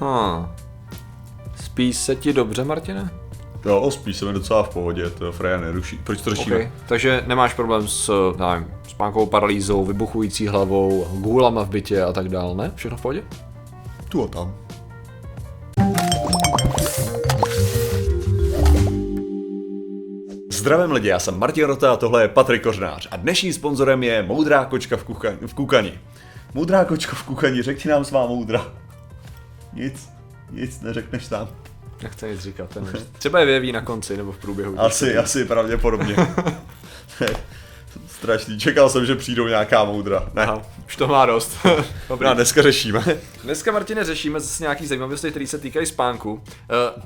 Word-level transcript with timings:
Hm. 0.00 0.46
Spíš 1.64 1.96
se 1.96 2.16
ti 2.16 2.32
dobře, 2.32 2.64
Martine? 2.64 3.10
Jo, 3.64 3.90
spíš 3.90 4.16
se 4.16 4.24
mi 4.24 4.32
docela 4.32 4.62
v 4.62 4.68
pohodě, 4.68 5.10
to 5.10 5.32
Freja 5.32 5.60
neruší. 5.60 6.00
Proč 6.04 6.20
to 6.20 6.30
řešíme? 6.30 6.56
Okay. 6.56 6.70
Takže 6.88 7.24
nemáš 7.26 7.54
problém 7.54 7.88
s, 7.88 8.32
nevím, 8.38 8.66
spánkovou 8.88 9.26
paralýzou, 9.26 9.84
vybuchující 9.84 10.48
hlavou, 10.48 11.04
gůlama 11.12 11.62
v 11.62 11.68
bytě 11.68 12.02
a 12.02 12.12
tak 12.12 12.28
dále, 12.28 12.54
ne? 12.54 12.72
Všechno 12.74 12.96
v 12.96 13.02
pohodě? 13.02 13.22
Tu 14.08 14.24
a 14.24 14.28
tam. 14.28 14.54
Zdravím 20.52 20.92
lidi, 20.92 21.08
já 21.08 21.18
jsem 21.18 21.38
Martin 21.38 21.64
Rota 21.64 21.92
a 21.92 21.96
tohle 21.96 22.22
je 22.22 22.28
Patrik 22.28 22.62
Kořnář 22.62 23.08
a 23.10 23.16
dnešním 23.16 23.52
sponzorem 23.52 24.02
je 24.02 24.22
Moudrá 24.22 24.64
kočka 24.64 24.96
v, 24.96 25.04
kuka- 25.04 25.46
v 25.46 25.54
Kukani. 25.54 25.92
Moudrá 26.54 26.84
kočka 26.84 27.16
v 27.16 27.22
Kukani, 27.22 27.62
řekni 27.62 27.90
nám 27.90 28.04
svá 28.04 28.26
moudra. 28.26 28.66
Nic, 29.72 30.08
nic 30.50 30.80
neřekneš 30.80 31.28
tam. 31.28 31.48
Nechci 32.02 32.28
nic 32.28 32.40
říkat, 32.40 32.70
ten 32.70 32.92
Třeba 33.18 33.40
je 33.40 33.46
vyjeví 33.46 33.72
na 33.72 33.80
konci 33.80 34.16
nebo 34.16 34.32
v 34.32 34.38
průběhu. 34.38 34.80
Asi, 34.80 35.16
asi 35.16 35.44
pravděpodobně. 35.44 36.16
Strašný, 38.06 38.58
čekal 38.58 38.88
jsem, 38.90 39.06
že 39.06 39.14
přijdou 39.14 39.46
nějaká 39.46 39.84
moudra. 39.84 40.30
Ne. 40.34 40.42
Aha, 40.42 40.62
už 40.88 40.96
to 40.96 41.08
má 41.08 41.26
dost. 41.26 41.58
Dobrá, 42.08 42.34
dneska 42.34 42.62
řešíme. 42.62 43.04
Dneska, 43.44 43.72
Martine, 43.72 44.04
řešíme 44.04 44.40
zase 44.40 44.62
nějaký 44.62 44.86
zajímavosti, 44.86 45.30
které 45.30 45.46
se 45.46 45.58
týkají 45.58 45.86
spánku. 45.86 46.32
Uh, 46.32 46.40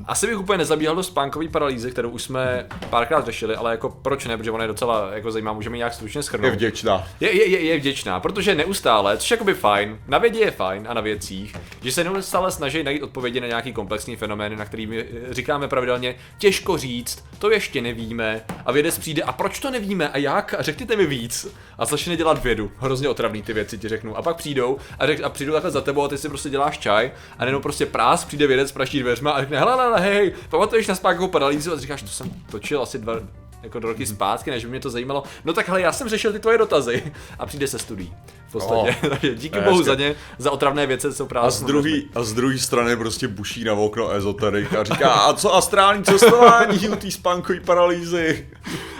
asi 0.06 0.26
bych 0.26 0.38
úplně 0.38 0.58
nezabíhal 0.58 0.96
do 0.96 1.02
spánkové 1.02 1.48
paralýzy, 1.48 1.90
kterou 1.90 2.10
už 2.10 2.22
jsme 2.22 2.66
párkrát 2.90 3.26
řešili, 3.26 3.56
ale 3.56 3.70
jako 3.70 3.88
proč 4.02 4.24
ne, 4.24 4.36
protože 4.36 4.50
ona 4.50 4.64
je 4.64 4.68
docela 4.68 5.10
jako 5.12 5.30
zajímavá, 5.30 5.54
můžeme 5.54 5.76
nějak 5.76 5.94
stručně 5.94 6.22
schrnout. 6.22 6.44
Je 6.44 6.50
vděčná. 6.50 7.08
Je, 7.20 7.36
je, 7.36 7.48
je, 7.48 7.60
je 7.60 7.78
vděčná, 7.78 8.20
protože 8.20 8.54
neustále, 8.54 9.16
což 9.16 9.30
je 9.30 9.34
jakoby 9.34 9.54
fajn, 9.54 9.98
na 10.08 10.18
vědě 10.18 10.38
je 10.38 10.50
fajn 10.50 10.86
a 10.88 10.94
na 10.94 11.00
věcích, 11.00 11.56
že 11.82 11.92
se 11.92 12.04
neustále 12.04 12.50
snaží 12.50 12.82
najít 12.82 13.02
odpovědi 13.02 13.40
na 13.40 13.46
nějaký 13.46 13.72
komplexní 13.72 14.16
fenomény, 14.16 14.56
na 14.56 14.64
který 14.64 14.86
my 14.86 14.98
eh, 15.00 15.34
říkáme 15.34 15.68
pravidelně, 15.68 16.14
těžko 16.38 16.78
říct, 16.78 17.24
to 17.38 17.50
ještě 17.50 17.80
nevíme 17.80 18.40
a 18.66 18.72
vědec 18.72 18.98
přijde 18.98 19.22
a 19.22 19.32
proč 19.32 19.58
to 19.60 19.70
nevíme 19.70 20.08
a 20.08 20.18
jak 20.18 20.54
a 20.54 20.62
řekněte 20.62 20.96
mi 20.96 21.06
víc 21.06 21.46
a 21.78 21.84
začne 21.84 22.16
dělat 22.16 22.44
vědu. 22.44 22.72
Hrozně 22.78 23.08
otravný 23.08 23.42
ty 23.42 23.52
věci 23.52 23.71
ti 23.78 23.88
řeknu. 23.88 24.16
A 24.16 24.22
pak 24.22 24.36
přijdou 24.36 24.76
a, 24.98 25.06
řek, 25.06 25.22
a 25.22 25.28
přijdou 25.28 25.52
takhle 25.52 25.70
za 25.70 25.80
tebou 25.80 26.02
a 26.02 26.08
ty 26.08 26.18
si 26.18 26.28
prostě 26.28 26.50
děláš 26.50 26.78
čaj 26.78 27.10
a 27.38 27.44
jenom 27.44 27.62
prostě 27.62 27.86
prás, 27.86 28.24
přijde 28.24 28.46
vědec, 28.46 28.72
praští 28.72 29.00
dveřma 29.00 29.30
a 29.30 29.40
řekne, 29.40 29.58
hele, 29.58 29.76
hele, 29.76 30.00
hej, 30.00 30.34
pamatuješ 30.48 30.86
na 30.86 30.94
spánkovou 30.94 31.28
paralýzu 31.28 31.72
a 31.72 31.78
říkáš, 31.78 32.02
to 32.02 32.08
jsem 32.08 32.30
točil 32.50 32.82
asi 32.82 32.98
dva, 32.98 33.14
jako 33.62 33.78
do 33.78 33.88
roky 33.88 34.06
zpátky, 34.06 34.50
než 34.50 34.64
by 34.64 34.70
mě 34.70 34.80
to 34.80 34.90
zajímalo. 34.90 35.22
No 35.44 35.52
tak 35.52 35.68
hele, 35.68 35.80
já 35.80 35.92
jsem 35.92 36.08
řešil 36.08 36.32
ty 36.32 36.38
tvoje 36.38 36.58
dotazy 36.58 37.12
a 37.38 37.46
přijde 37.46 37.68
se 37.68 37.78
studií. 37.78 38.14
V 38.48 38.52
podstatě. 38.52 38.96
Oh. 39.02 39.08
Takže 39.10 39.34
díky 39.34 39.58
ne, 39.58 39.64
bohu 39.64 39.82
za 39.82 39.94
ně, 39.94 40.14
za 40.38 40.50
otravné 40.50 40.86
věci 40.86 41.12
jsou 41.12 41.26
právě. 41.26 41.48
A 41.48 41.50
z 41.50 41.62
druhý, 41.62 42.08
a 42.14 42.22
z 42.22 42.32
druhé 42.32 42.58
strany 42.58 42.96
prostě 42.96 43.28
buší 43.28 43.64
na 43.64 43.72
okno 43.72 44.10
ezoterik 44.10 44.74
a 44.74 44.84
říká, 44.84 45.10
a 45.10 45.32
co 45.32 45.54
astrální 45.54 46.04
cestování 46.04 46.88
u 46.88 46.96
té 46.96 47.10
spánkové 47.10 47.60
paralýzy? 47.60 48.48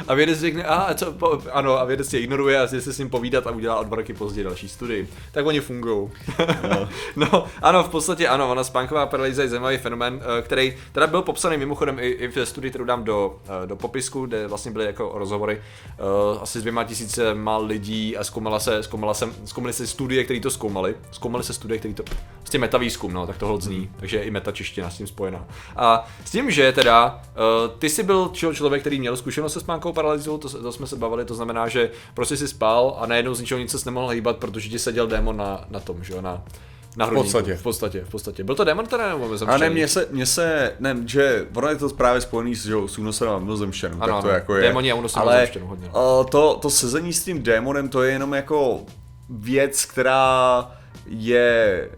A 0.08 0.14
vědec 0.14 0.40
řekne, 0.40 0.64
a 0.64 0.94
co, 0.94 1.12
po, 1.12 1.42
ano, 1.52 1.78
a 1.78 1.84
vědec 1.84 2.12
je 2.12 2.20
ignoruje 2.20 2.60
a 2.60 2.66
se 2.66 2.92
s 2.92 2.98
ním 2.98 3.10
povídat 3.10 3.46
a 3.46 3.50
udělá 3.50 3.76
o 3.76 3.84
dva 3.84 3.96
roky 3.96 4.14
později 4.14 4.44
další 4.44 4.68
studii. 4.68 5.08
Tak 5.32 5.46
oni 5.46 5.60
fungují. 5.60 6.10
No. 6.70 6.88
no. 7.16 7.44
ano, 7.62 7.84
v 7.84 7.88
podstatě 7.88 8.28
ano, 8.28 8.50
ona 8.50 8.64
spánková 8.64 9.06
paralýza 9.06 9.42
je 9.42 9.48
zajímavý 9.48 9.78
fenomén, 9.78 10.20
eh, 10.38 10.42
který 10.42 10.74
teda 10.92 11.06
byl 11.06 11.22
popsaný 11.22 11.56
mimochodem 11.56 11.98
i, 11.98 12.08
i 12.08 12.28
v 12.28 12.46
studii, 12.46 12.70
kterou 12.70 12.84
dám 12.84 13.04
do, 13.04 13.36
eh, 13.46 13.66
do 13.66 13.76
popisku, 13.76 14.26
kde 14.26 14.46
vlastně 14.46 14.70
byly 14.70 14.84
jako 14.84 15.12
rozhovory 15.14 15.62
uh, 15.98 16.42
asi 16.42 16.58
s 16.58 16.62
dvěma 16.62 16.84
tisíce 16.84 17.34
mal 17.34 17.64
lidí 17.64 18.16
a 18.16 18.24
zkoumala 18.24 18.58
se, 18.58 18.82
zkoumala 18.82 19.14
se, 19.14 19.28
zkoumali 19.44 19.72
se 19.72 19.86
studie, 19.86 20.24
které 20.24 20.40
to 20.40 20.50
zkoumali. 20.50 20.94
Zkoumali 21.10 21.44
se 21.44 21.52
studie, 21.52 21.78
které 21.78 21.94
to, 21.94 22.02
prostě 22.38 22.58
metavýzkum, 22.58 23.12
no, 23.12 23.26
tak 23.26 23.38
to 23.38 23.58
zní, 23.60 23.90
takže 23.96 24.16
je 24.16 24.22
i 24.22 24.30
metačeština 24.30 24.90
s 24.90 24.96
tím 24.96 25.06
spojená. 25.06 25.44
A 25.76 26.08
s 26.24 26.30
tím, 26.30 26.50
že 26.50 26.72
teda, 26.72 27.22
uh, 27.64 27.78
ty 27.78 27.90
jsi 27.90 28.02
byl 28.02 28.30
člověk, 28.52 28.80
který 28.80 29.00
měl 29.00 29.16
zkušenost 29.16 29.52
se 29.52 29.60
spánkovou 29.92 29.94
paralýzou, 29.94 30.38
to, 30.38 30.48
to 30.48 30.72
jsme 30.72 30.86
se 30.86 30.96
bavili, 30.96 31.24
to 31.24 31.34
znamená, 31.34 31.68
že 31.68 31.90
prostě 32.14 32.36
si 32.36 32.48
spal 32.48 32.96
a 32.98 33.06
najednou 33.06 33.34
z 33.34 33.40
ničeho 33.40 33.60
nic 33.60 33.70
se 33.70 33.78
nemohl 33.84 34.08
hýbat, 34.08 34.36
protože 34.36 34.68
ti 34.68 34.78
seděl 34.78 35.06
démon 35.06 35.36
na, 35.36 35.64
na 35.70 35.80
tom, 35.80 36.04
že 36.04 36.14
jo, 36.14 36.20
na, 36.20 36.42
na 36.96 37.06
hrudníku. 37.06 37.28
V 37.28 37.32
podstatě. 37.32 37.56
V 37.56 37.62
podstatě, 37.62 38.04
v 38.04 38.10
podstatě. 38.10 38.44
Byl 38.44 38.54
to 38.54 38.64
démon 38.64 38.86
teda 38.86 39.08
nebo 39.08 39.38
A 39.46 39.58
ne, 39.58 39.70
mně 39.70 39.88
se, 39.88 40.08
mně 40.10 40.26
se, 40.26 40.76
ne, 40.80 40.96
že 41.06 41.46
ono 41.54 41.68
je 41.68 41.76
to 41.76 41.88
právě 41.88 42.20
spojený 42.20 42.54
s, 42.54 42.66
že, 42.66 42.74
s 42.86 42.98
únosem 42.98 43.28
a 43.28 43.38
mimozemštěnou, 43.38 43.98
tak 43.98 44.22
to 44.22 44.28
jako 44.28 44.56
je. 44.56 44.62
Démoni 44.62 44.92
a 44.92 44.94
únosem 44.94 45.22
ale 45.22 45.48
hodně. 45.60 45.88
Uh, 45.88 46.26
to, 46.30 46.58
to 46.62 46.70
sezení 46.70 47.12
s 47.12 47.24
tím 47.24 47.42
démonem, 47.42 47.88
to 47.88 48.02
je 48.02 48.12
jenom 48.12 48.34
jako 48.34 48.80
věc, 49.30 49.84
která 49.84 50.70
je 51.06 51.88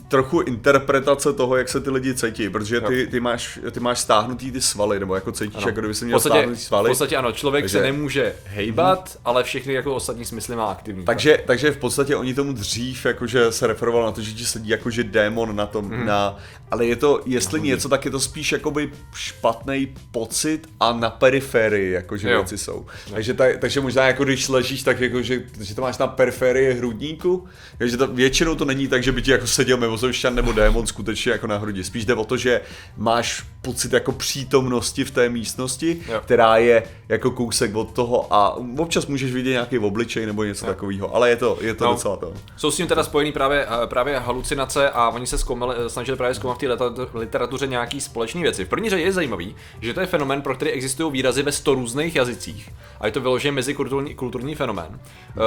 trochu 0.00 0.40
interpretace 0.40 1.32
toho, 1.32 1.56
jak 1.56 1.68
se 1.68 1.80
ty 1.80 1.90
lidi 1.90 2.14
cítí, 2.14 2.48
protože 2.48 2.80
ty, 2.80 3.06
ty, 3.06 3.20
máš, 3.20 3.58
ty 3.70 3.80
máš 3.80 3.98
stáhnutý 3.98 4.52
ty 4.52 4.60
svaly, 4.60 5.00
nebo 5.00 5.14
jako 5.14 5.32
cítíš, 5.32 5.56
ano. 5.56 5.66
jako 5.68 5.80
kdyby 5.80 5.94
si 5.94 6.04
měl 6.04 6.16
podstatě, 6.16 6.38
stáhnutý 6.38 6.60
svaly. 6.60 6.88
V 6.88 6.90
podstatě 6.90 7.16
ano, 7.16 7.32
člověk 7.32 7.62
takže, 7.62 7.78
se 7.78 7.82
nemůže 7.82 8.34
hejbat, 8.44 9.08
mm-hmm. 9.08 9.20
ale 9.24 9.44
všechny 9.44 9.74
jako 9.74 9.94
ostatní 9.94 10.24
smysly 10.24 10.56
má 10.56 10.66
aktivní. 10.66 11.04
Takže, 11.04 11.36
tak. 11.36 11.46
takže 11.46 11.70
v 11.70 11.76
podstatě 11.76 12.16
oni 12.16 12.34
tomu 12.34 12.52
dřív 12.52 13.06
jakože 13.06 13.52
se 13.52 13.66
referoval 13.66 14.04
na 14.04 14.12
to, 14.12 14.20
že 14.20 14.32
ti 14.32 14.46
sedí 14.46 14.68
jakože 14.68 15.04
démon 15.04 15.56
na 15.56 15.66
tom, 15.66 15.90
mm-hmm. 15.90 16.04
na, 16.04 16.36
ale 16.70 16.86
je 16.86 16.96
to, 16.96 17.20
jestli 17.26 17.60
no, 17.60 17.66
něco, 17.66 17.88
tak 17.88 18.04
je 18.04 18.10
to 18.10 18.20
spíš 18.20 18.52
jakoby 18.52 18.92
špatný 19.14 19.94
pocit 20.10 20.66
a 20.80 20.92
na 20.92 21.10
periferii, 21.10 21.92
jakože 21.92 22.30
jo. 22.30 22.38
věci 22.38 22.58
jsou. 22.58 22.86
Takže, 23.10 23.34
ta, 23.34 23.44
takže 23.58 23.80
možná 23.80 24.06
jako 24.06 24.24
když 24.24 24.48
ležíš, 24.48 24.82
tak 24.82 25.00
jako, 25.00 25.22
že, 25.22 25.42
že 25.60 25.74
to 25.74 25.82
máš 25.82 25.98
na 25.98 26.06
periferii 26.06 26.74
hrudníku, 26.74 27.44
takže 27.78 27.96
to, 27.96 28.06
většinou 28.06 28.54
to 28.54 28.64
není 28.64 28.88
tak, 28.88 29.02
že 29.02 29.12
by 29.12 29.22
ti 29.22 29.30
jako 29.30 29.46
seděl 29.46 29.76
mimozemšťan 29.84 30.34
nebo 30.34 30.52
démon 30.52 30.86
skutečně 30.86 31.32
jako 31.32 31.46
na 31.46 31.56
hrudi. 31.56 31.84
Spíš 31.84 32.04
jde 32.04 32.14
o 32.14 32.24
to, 32.24 32.36
že 32.36 32.60
máš 32.96 33.44
pocit 33.64 33.92
jako 33.92 34.12
přítomnosti 34.12 35.04
v 35.04 35.10
té 35.10 35.28
místnosti, 35.28 36.00
jo. 36.08 36.20
která 36.20 36.56
je 36.56 36.82
jako 37.08 37.30
kousek 37.30 37.76
od 37.76 37.92
toho 37.92 38.34
a 38.34 38.56
občas 38.78 39.06
můžeš 39.06 39.32
vidět 39.32 39.50
nějaký 39.50 39.78
obličej 39.78 40.26
nebo 40.26 40.44
něco 40.44 40.66
jo. 40.66 40.72
takového, 40.72 41.14
ale 41.14 41.30
je 41.30 41.36
to, 41.36 41.58
je 41.60 41.74
to 41.74 41.84
no. 41.84 41.90
docela 41.90 42.16
to. 42.16 42.32
Jsou 42.56 42.70
s 42.70 42.76
tím 42.76 42.86
teda 42.86 43.04
spojený 43.04 43.32
právě, 43.32 43.66
eh, 43.66 43.86
právě 43.86 44.18
halucinace 44.18 44.90
a 44.90 45.08
oni 45.08 45.26
se 45.26 45.38
zkoumali, 45.38 45.76
eh, 45.78 45.88
snažili 45.88 46.16
právě 46.16 46.34
zkoumat 46.34 46.62
v 46.62 46.76
té 46.76 47.18
literatuře 47.18 47.66
nějaký 47.66 48.00
společné 48.00 48.42
věci. 48.42 48.64
V 48.64 48.68
první 48.68 48.90
řadě 48.90 49.02
je 49.02 49.12
zajímavý, 49.12 49.56
že 49.80 49.94
to 49.94 50.00
je 50.00 50.06
fenomén, 50.06 50.42
pro 50.42 50.54
který 50.54 50.70
existují 50.70 51.12
výrazy 51.12 51.42
ve 51.42 51.52
100 51.52 51.74
různých 51.74 52.16
jazycích 52.16 52.70
a 53.00 53.06
je 53.06 53.12
to 53.12 53.20
vyloženě 53.20 53.52
mezikulturní 53.52 54.14
kulturní 54.14 54.54
fenomén. 54.54 55.00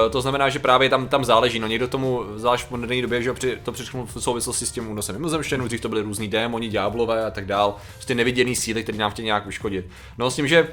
E, 0.07 0.09
to 0.09 0.21
znamená, 0.21 0.49
že 0.49 0.59
právě 0.59 0.89
tam, 0.89 1.07
tam 1.07 1.25
záleží, 1.25 1.59
no 1.59 1.67
někdo 1.67 1.87
tomu, 1.87 2.23
zvlášť 2.35 2.67
v 2.67 2.71
moderní 2.71 3.01
době, 3.01 3.23
že 3.23 3.33
při, 3.33 3.57
to 3.63 3.71
přišlo 3.71 4.05
v 4.05 4.23
souvislosti 4.23 4.65
s 4.65 4.71
tím 4.71 4.91
únosem 4.91 5.15
mimozemštěnů, 5.15 5.67
dřív 5.67 5.81
to 5.81 5.89
byly 5.89 6.01
různý 6.01 6.27
démoni, 6.27 6.69
ďáblové 6.69 7.25
a 7.25 7.31
tak 7.31 7.45
dál, 7.45 7.75
prostě 8.07 8.15
neviděný 8.15 8.55
síly, 8.55 8.83
které 8.83 8.97
nám 8.97 9.11
chtějí 9.11 9.25
nějak 9.25 9.47
uškodit. 9.47 9.85
No 10.17 10.31
s 10.31 10.35
tím, 10.35 10.47
že 10.47 10.67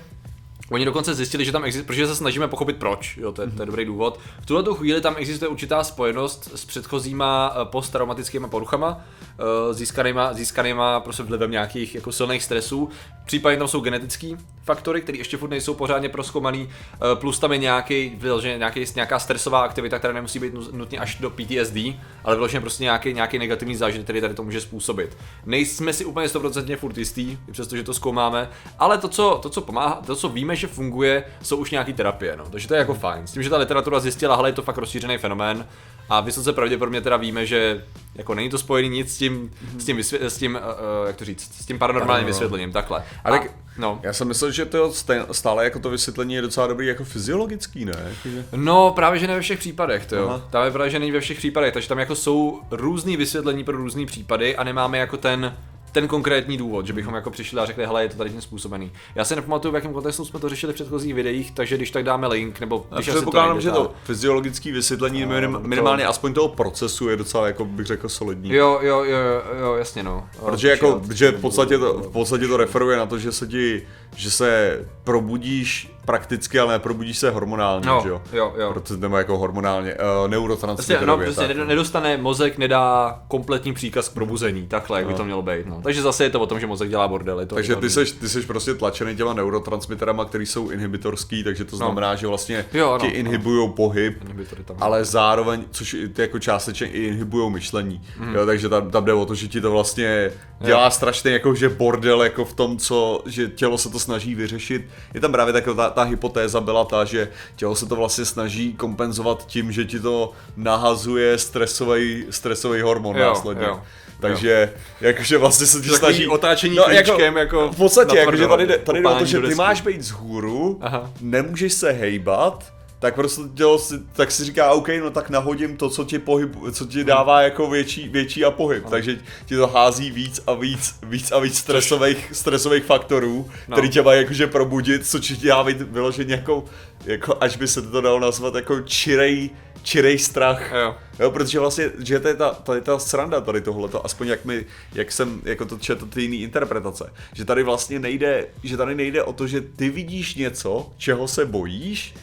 Oni 0.71 0.85
dokonce 0.85 1.15
zjistili, 1.15 1.45
že 1.45 1.53
tam 1.53 1.65
existuje, 1.65 1.87
protože 1.87 2.07
se 2.07 2.17
snažíme 2.17 2.49
pochopit 2.49 2.77
proč, 2.77 3.17
jo, 3.17 3.33
to 3.33 3.43
je, 3.43 3.51
to 3.51 3.63
je 3.63 3.67
dobrý 3.67 3.85
důvod. 3.85 4.21
V 4.41 4.47
tuhle 4.47 4.75
chvíli 4.75 5.01
tam 5.01 5.15
existuje 5.19 5.49
určitá 5.49 5.85
spojenost 5.85 6.51
s 6.55 6.65
předchozíma 6.65 7.53
eh, 7.53 7.65
posttraumatickými 7.65 8.49
poruchama, 8.49 9.01
eh, 9.01 9.75
získanýma, 9.75 10.33
získanýma 10.33 11.01
prostě 11.01 11.23
vlivem 11.23 11.51
nějakých 11.51 11.95
jako 11.95 12.13
silných 12.13 12.43
stresů. 12.43 12.89
Případně 13.25 13.59
tam 13.59 13.69
jsou 13.69 13.81
genetické 13.81 14.37
faktory, 14.65 15.01
které 15.01 15.19
ještě 15.19 15.37
furt 15.37 15.51
nejsou 15.51 15.75
pořádně 15.75 16.09
proskoumaný, 16.09 16.69
eh, 16.95 16.99
plus 17.15 17.39
tam 17.39 17.53
je 17.53 17.59
nějaký, 17.59 18.13
vyloženě 18.17 18.59
nějaký, 18.59 18.85
nějaká 18.95 19.19
stresová 19.19 19.61
aktivita, 19.61 19.99
která 19.99 20.15
nemusí 20.15 20.39
být 20.39 20.55
nutně 20.73 20.99
až 20.99 21.15
do 21.15 21.31
PTSD, 21.31 21.97
ale 22.25 22.37
vyloženě 22.37 22.61
prostě 22.61 22.83
nějaký, 22.83 23.13
nějaký 23.13 23.39
negativní 23.39 23.77
zážitek, 23.77 24.05
který 24.05 24.21
tady 24.21 24.35
to 24.35 24.43
může 24.43 24.61
způsobit. 24.61 25.17
Nejsme 25.47 25.93
si 25.93 26.05
úplně 26.05 26.29
100% 26.29 26.77
furt 26.77 26.99
jistý, 26.99 27.39
přestože 27.53 27.83
to 27.83 27.95
zkoumáme, 27.95 28.49
ale 28.79 28.99
to, 28.99 29.09
co, 29.09 29.39
to, 29.43 29.51
co 29.51 29.61
pomáhá, 29.61 30.03
to, 30.07 30.17
co 30.17 30.29
víme, 30.29 30.57
že 30.57 30.67
funguje, 30.67 31.25
jsou 31.43 31.57
už 31.57 31.71
nějaký 31.71 31.93
terapie, 31.93 32.37
no. 32.37 32.45
takže 32.51 32.69
to 32.69 32.75
je 32.75 32.79
jako 32.79 32.95
fajn. 32.95 33.27
S 33.27 33.33
tím, 33.33 33.43
že 33.43 33.51
ta 33.51 33.57
literatura 33.57 34.01
zjistila, 34.01 34.37
hele, 34.37 34.49
je 34.49 34.53
to 34.53 34.63
fakt 34.63 34.79
rozšířený 34.79 35.19
fenomén 35.19 35.67
a 36.09 36.21
vysoce 36.21 36.53
pravděpodobně 36.53 37.01
teda 37.01 37.17
víme, 37.17 37.47
že 37.47 37.85
jako 38.15 38.35
není 38.35 38.51
to 38.51 38.59
spojený 38.59 38.89
nic 38.89 39.15
s 39.15 39.19
tím, 39.19 39.51
mm-hmm. 39.51 39.79
s 39.79 39.85
tím, 39.85 39.97
vysvě- 39.97 40.27
s 40.27 40.39
tím 40.39 40.59
uh, 41.03 41.07
jak 41.07 41.17
to 41.17 41.25
říct, 41.25 41.55
s 41.63 41.67
tím 41.67 41.79
paranormálním 41.79 42.27
vysvětlením, 42.27 42.73
takhle. 42.73 43.05
Ale 43.25 43.39
a, 43.39 43.43
no. 43.79 44.01
já 44.03 44.13
jsem 44.13 44.29
myslel, 44.29 44.51
že 44.51 44.65
to 44.65 44.93
stále 45.33 45.65
jako 45.65 45.79
to 45.79 45.91
vysvětlení 45.91 46.35
je 46.35 46.43
docela 46.43 46.67
dobrý 46.67 46.87
jako 46.87 47.05
fyziologický, 47.05 47.85
ne? 47.85 48.13
No, 48.57 48.91
právě 48.91 49.21
že 49.21 49.27
ne 49.27 49.35
ve 49.35 49.41
všech 49.41 49.59
případech, 49.59 50.07
to 50.07 50.17
jo. 50.17 50.43
Tam 50.51 50.65
je 50.65 50.71
právě, 50.71 50.91
že 50.91 50.99
není 50.99 51.13
ve 51.13 51.21
všech 51.21 51.39
případech, 51.39 51.75
takže 51.75 51.89
tam 51.89 51.99
jako 51.99 52.15
jsou 52.15 52.61
různý 52.71 53.17
vysvětlení 53.17 53.65
pro 53.65 53.77
různý 53.77 54.07
případy 54.07 54.57
a 54.57 54.65
nemáme 54.65 54.99
jako 54.99 55.17
ten 55.17 55.57
ten 55.95 56.09
konkrétní 56.09 56.57
důvod, 56.57 56.87
že 56.87 56.93
bychom 56.93 57.15
jako 57.15 57.31
přišli 57.31 57.61
a 57.61 57.67
řekli, 57.67 57.87
hele, 57.87 58.03
je 58.03 58.09
to 58.09 58.17
tady 58.17 58.31
tím 58.31 58.41
způsobený. 58.41 58.93
Já 59.15 59.25
si 59.25 59.37
nepamatuju, 59.37 59.73
v 59.73 59.75
jakém 59.75 59.93
kontextu 59.93 60.25
jsme 60.25 60.41
to 60.41 60.49
řešili 60.49 60.73
v 60.73 60.75
předchozích 60.75 61.15
videích, 61.15 61.51
takže 61.51 61.77
když 61.77 61.91
tak 61.91 62.05
dáme 62.05 62.27
link, 62.27 62.61
nebo 62.61 62.87
když 62.95 63.07
to 63.07 63.13
Předpokládám, 63.13 63.61
že 63.61 63.71
to 63.71 63.93
fyziologické 64.05 64.73
vysvětlení 64.73 65.27
minim, 65.27 65.53
to- 65.53 65.61
minimálně 65.61 66.07
aspoň 66.07 66.35
toho 66.35 66.49
procesu 66.49 67.09
je 67.09 67.17
docela, 67.17 67.47
jako 67.47 67.65
bych 67.65 67.87
řekl, 67.87 68.09
solidní. 68.09 68.53
Jo, 68.53 68.79
jo, 68.83 69.05
jo, 69.05 69.19
jo, 69.19 69.43
jo, 69.61 69.75
jasně 69.75 70.03
no. 70.03 70.29
Protože 70.45 70.69
jako, 70.71 71.03
že 71.13 71.31
v 71.31 71.41
podstatě, 71.41 71.79
to, 71.79 71.95
v 71.95 72.13
podstatě 72.13 72.49
to 72.49 72.57
referuje 72.57 72.97
na 72.97 73.07
to, 73.07 73.19
že 73.19 73.33
se 73.33 73.47
ti, 73.47 73.83
že 74.17 74.31
se 74.31 74.81
probudíš 75.05 75.94
prakticky, 76.05 76.59
ale 76.61 76.73
neprobudíš 76.73 77.19
se 77.19 77.31
hormonálně, 77.31 77.87
No, 77.87 78.01
že 78.03 78.09
jo? 78.09 78.23
jo, 78.33 78.55
jo. 78.59 78.73
Protože, 78.73 79.01
nebo 79.01 79.17
jako 79.19 79.39
hormonálně, 79.39 79.91
uh, 79.91 79.97
Prostě, 79.97 80.13
no, 80.15 80.29
neurotransmiterově. 80.29 81.27
prostě 81.27 81.47
tak. 81.49 81.57
ned- 81.57 81.67
nedostane 81.67 82.17
mozek, 82.17 82.59
nedá 82.59 83.19
kompletní 83.29 83.75
příkaz 83.75 84.09
k 84.09 84.15
probuzení, 84.15 84.67
takhle, 84.67 84.99
jak 84.99 85.07
by 85.09 85.15
to 85.15 85.25
mělo 85.25 85.43
být. 85.43 85.67
No. 85.67 85.81
Takže 85.83 86.03
zase 86.03 86.25
je 86.25 86.31
to 86.31 86.41
o 86.41 86.47
tom, 86.47 86.61
že 86.61 86.67
mozek 86.67 86.89
dělá 86.89 87.09
bordel. 87.09 87.41
Je 87.41 87.47
to, 87.47 87.55
Takže 87.55 87.77
ty 87.77 87.91
seš, 87.91 88.11
ty 88.13 88.29
seš 88.29 88.45
prostě 88.45 88.75
tlačený 88.75 89.17
těma 89.17 89.33
neurotransmiterama, 89.35 90.25
který 90.25 90.47
jsou 90.47 90.71
inhibitorský, 90.71 91.45
takže 91.45 91.65
to 91.65 91.77
znamená, 91.77 92.15
že 92.15 92.27
vlastně 92.27 92.65
Jo, 92.73 92.93
no, 92.93 92.99
ti 92.99 93.07
no. 93.07 93.13
inhibují 93.15 93.69
pohyb, 93.73 94.23
Inhibitory 94.23 94.65
tam. 94.65 94.77
ale 94.81 95.05
zároveň, 95.05 95.65
což 95.71 95.97
ty 96.13 96.23
jako 96.23 96.39
částečně 96.39 96.87
i 96.87 97.03
inhibují 97.05 97.51
myšlení. 97.53 98.03
Mhm. 98.19 98.35
Jo, 98.35 98.47
takže 98.47 98.69
tam, 98.69 98.91
tam 98.91 99.05
jde 99.05 99.13
o 99.13 99.27
to, 99.27 99.35
že 99.35 99.49
ti 99.49 99.61
to 99.61 99.71
vlastně 99.71 100.31
dělá 100.61 100.91
strašný 100.91 101.33
jako, 101.33 101.55
že 101.55 101.69
bordel 101.69 102.23
jako 102.23 102.45
v 102.45 102.53
tom, 102.55 102.79
co, 102.79 103.23
že 103.27 103.49
tělo 103.49 103.79
se 103.79 103.91
to 103.91 103.99
snaží 103.99 104.35
vyřešit. 104.35 104.85
Je 105.15 105.21
tam 105.21 105.33
právě 105.33 105.53
taková 105.53 105.75
ta, 105.75 105.91
ta 105.95 106.03
hypotéza 106.03 106.61
byla 106.61 106.85
ta, 106.85 107.05
že 107.05 107.29
tělo 107.57 107.77
se 107.77 107.87
to 107.87 107.97
vlastně 107.97 108.25
snaží 108.25 108.73
kompenzovat 108.75 109.47
tím, 109.47 109.73
že 109.73 109.85
ti 109.85 110.01
to 110.01 110.33
nahazuje 110.57 111.39
stresový, 111.39 112.25
stresový 112.31 112.81
hormon 112.81 113.17
Jo, 113.17 113.23
následně. 113.25 113.65
jo. 113.67 113.81
Takže 114.21 114.73
jakože 115.01 115.39
vlastně 115.39 115.67
se 115.67 115.77
ti 115.81 115.83
Takový 115.91 115.99
snaží... 115.99 116.29
otáčení 116.29 116.77
klíčkem 116.85 117.37
jako 117.37 117.69
V 117.73 117.77
podstatě, 117.77 118.17
jakože 118.17 118.47
tady, 118.49 118.67
jde- 118.67 118.79
tady 118.79 119.01
jde 119.03 119.09
o 119.09 119.15
to, 119.19 119.25
že 119.25 119.41
ty 119.41 119.55
máš 119.55 119.81
být 119.81 120.01
vzhůru, 120.01 120.79
Aha. 120.81 121.11
nemůžeš 121.21 121.73
se 121.73 121.91
hejbat, 121.93 122.73
tak 123.05 123.15
prostě 123.15 123.43
tělo 123.55 123.79
si, 123.79 123.95
tak 124.13 124.31
si 124.31 124.45
říká, 124.45 124.73
OK, 124.73 124.89
no 125.01 125.11
tak 125.11 125.31
nahodím 125.31 125.77
to, 125.77 125.91
co 125.91 126.05
ti, 126.05 126.19
pohyb, 126.19 126.53
co 126.73 126.87
ti 126.87 127.05
dává 127.05 127.43
jako 127.43 127.71
větší, 127.71 128.09
větší 128.09 128.45
a 128.45 128.51
pohyb, 128.51 128.85
takže 128.91 129.19
ti 129.47 129.57
to 129.57 129.67
hází 129.67 130.11
víc 130.11 130.41
a 130.47 130.55
víc, 130.55 130.95
víc 131.03 131.33
a 131.33 131.39
víc 131.39 131.59
stresových, 131.59 132.29
stresových 132.33 132.85
faktorů, 132.85 133.51
No. 133.69 133.77
který 133.77 133.91
tě 133.91 134.03
mají 134.03 134.21
jakože 134.21 134.47
probudit, 134.47 135.07
co 135.07 135.19
ti 135.19 135.37
dá 135.37 135.63
vyloženě 135.63 136.35
jako, 136.35 136.65
jako, 137.05 137.37
až 137.41 137.57
by 137.57 137.69
se 137.69 137.83
to 137.83 138.01
dalo 138.01 138.21
nazvat, 138.21 138.55
jako 138.55 138.81
čirej, 138.81 139.51
čirej 139.83 140.19
strach. 140.19 140.73
Jo. 140.73 140.95
Jo, 141.21 141.31
protože 141.31 141.61
vlastně, 141.61 141.91
že 141.99 142.21
to 142.21 142.29
je 142.29 142.35
ta, 142.35 142.57
je 142.75 142.81
ta 142.81 142.99
sranda 142.99 143.41
tady 143.41 143.61
tohleto, 143.61 144.05
aspoň 144.07 144.27
jak 144.29 144.45
mi, 144.45 144.67
jak 144.95 145.13
jsem 145.13 145.41
jako 145.45 145.65
to 145.65 145.79
četl 145.79 146.07
ty 146.07 146.23
jiný 146.23 146.43
interpretace, 146.43 147.13
že 147.33 147.45
tady 147.45 147.63
vlastně 147.63 147.99
nejde, 147.99 148.47
že 148.63 148.77
tady 148.77 148.95
nejde 148.95 149.23
o 149.23 149.33
to, 149.33 149.47
že 149.47 149.61
ty 149.61 149.89
vidíš 149.91 150.35
něco, 150.35 150.93
čeho 150.97 151.29
se 151.29 151.45
bojíš, 151.47 152.15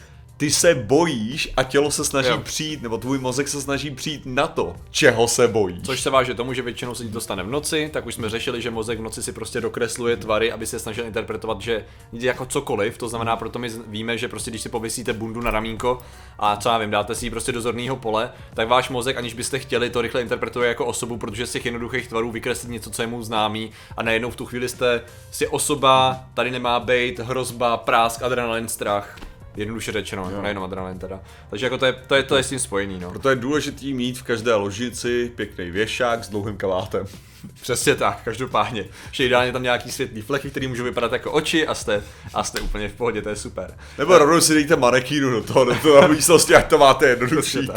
ty 0.42 0.50
se 0.50 0.74
bojíš 0.74 1.48
a 1.56 1.62
tělo 1.62 1.90
se 1.90 2.04
snaží 2.04 2.28
Jo. 2.28 2.38
přijít, 2.38 2.82
nebo 2.82 2.98
tvůj 2.98 3.18
mozek 3.18 3.48
se 3.48 3.60
snaží 3.60 3.90
přijít 3.90 4.22
na 4.24 4.46
to, 4.46 4.76
čeho 4.90 5.28
se 5.28 5.48
bojíš. 5.48 5.82
Což 5.82 6.00
se 6.00 6.10
váže 6.10 6.34
tomu, 6.34 6.54
že 6.54 6.62
většinou 6.62 6.94
se 6.94 7.04
ti 7.04 7.10
to 7.10 7.20
stane 7.20 7.42
v 7.42 7.50
noci, 7.50 7.90
tak 7.92 8.06
už 8.06 8.14
jsme 8.14 8.30
řešili, 8.30 8.62
že 8.62 8.70
mozek 8.70 8.98
v 8.98 9.02
noci 9.02 9.22
si 9.22 9.32
prostě 9.32 9.60
dokresluje 9.60 10.16
tvary, 10.16 10.52
aby 10.52 10.66
se 10.66 10.78
snažil 10.78 11.04
interpretovat, 11.04 11.60
že 11.60 11.84
jde 12.12 12.26
jako 12.26 12.46
cokoliv, 12.46 12.98
to 12.98 13.08
znamená, 13.08 13.36
proto 13.36 13.58
my 13.58 13.70
víme, 13.86 14.18
že 14.18 14.28
prostě 14.28 14.50
když 14.50 14.62
si 14.62 14.68
pověsíte 14.68 15.12
bundu 15.12 15.40
na 15.40 15.50
ramínko 15.50 15.98
a 16.38 16.56
co 16.56 16.68
já 16.68 16.78
vím, 16.78 16.90
dáte 16.90 17.14
si 17.14 17.26
ji 17.26 17.30
prostě 17.30 17.52
do 17.52 17.60
zorného 17.60 17.96
pole, 17.96 18.30
tak 18.54 18.68
váš 18.68 18.88
mozek, 18.88 19.16
aniž 19.16 19.34
byste 19.34 19.58
chtěli, 19.58 19.90
to 19.90 20.02
rychle 20.02 20.22
interpretuje 20.22 20.68
jako 20.68 20.86
osobu, 20.86 21.16
protože 21.16 21.46
z 21.46 21.52
těch 21.52 21.64
jednoduchých 21.64 22.08
tvarů 22.08 22.30
vykreslit 22.30 22.72
něco, 22.72 22.90
co 22.90 23.02
je 23.02 23.06
mu 23.06 23.22
známý 23.22 23.70
a 23.96 24.02
najednou 24.02 24.30
v 24.30 24.36
tu 24.36 24.46
chvíli 24.46 24.68
jste 24.68 25.00
si 25.30 25.48
osoba, 25.48 26.24
tady 26.34 26.50
nemá 26.50 26.80
být, 26.80 27.18
hrozba, 27.18 27.76
prásk, 27.76 28.22
adrenalin, 28.22 28.68
strach. 28.68 29.18
Jednoduše 29.56 29.92
řečeno, 29.92 30.30
jako 30.30 30.42
nejenom 30.42 30.64
adrenalin 30.64 30.98
teda. 30.98 31.20
Takže 31.50 31.66
jako 31.66 31.78
to 31.78 31.86
je, 31.86 31.92
to 31.92 32.14
je, 32.14 32.22
to 32.22 32.36
je 32.36 32.42
s 32.42 32.48
tím 32.48 32.58
spojený, 32.58 33.00
no. 33.00 33.10
Proto 33.10 33.30
je 33.30 33.36
důležitý 33.36 33.94
mít 33.94 34.18
v 34.18 34.22
každé 34.22 34.54
ložici 34.54 35.32
pěkný 35.36 35.70
věšák 35.70 36.24
s 36.24 36.28
dlouhým 36.28 36.56
kavátem. 36.56 37.06
Přesně 37.62 37.94
tak, 37.94 38.20
každopádně. 38.24 38.84
Že 39.12 39.26
ideálně 39.26 39.52
tam 39.52 39.62
nějaký 39.62 39.92
světlý 39.92 40.22
flechy, 40.22 40.50
který 40.50 40.68
můžou 40.68 40.84
vypadat 40.84 41.12
jako 41.12 41.32
oči 41.32 41.66
a 41.66 41.74
jste, 41.74 42.02
a 42.34 42.44
jste 42.44 42.60
úplně 42.60 42.88
v 42.88 42.92
pohodě, 42.92 43.22
to 43.22 43.28
je 43.28 43.36
super. 43.36 43.74
Nebo 43.98 44.18
rovnou 44.18 44.40
si 44.40 44.54
dejte 44.54 44.76
manekínu 44.76 45.30
do 45.30 45.42
toho, 45.42 45.64
do 45.64 45.74
toho 45.74 46.08
místnosti, 46.08 46.52
jak 46.52 46.66
to 46.66 46.78
máte 46.78 47.08
jednodušší. 47.08 47.68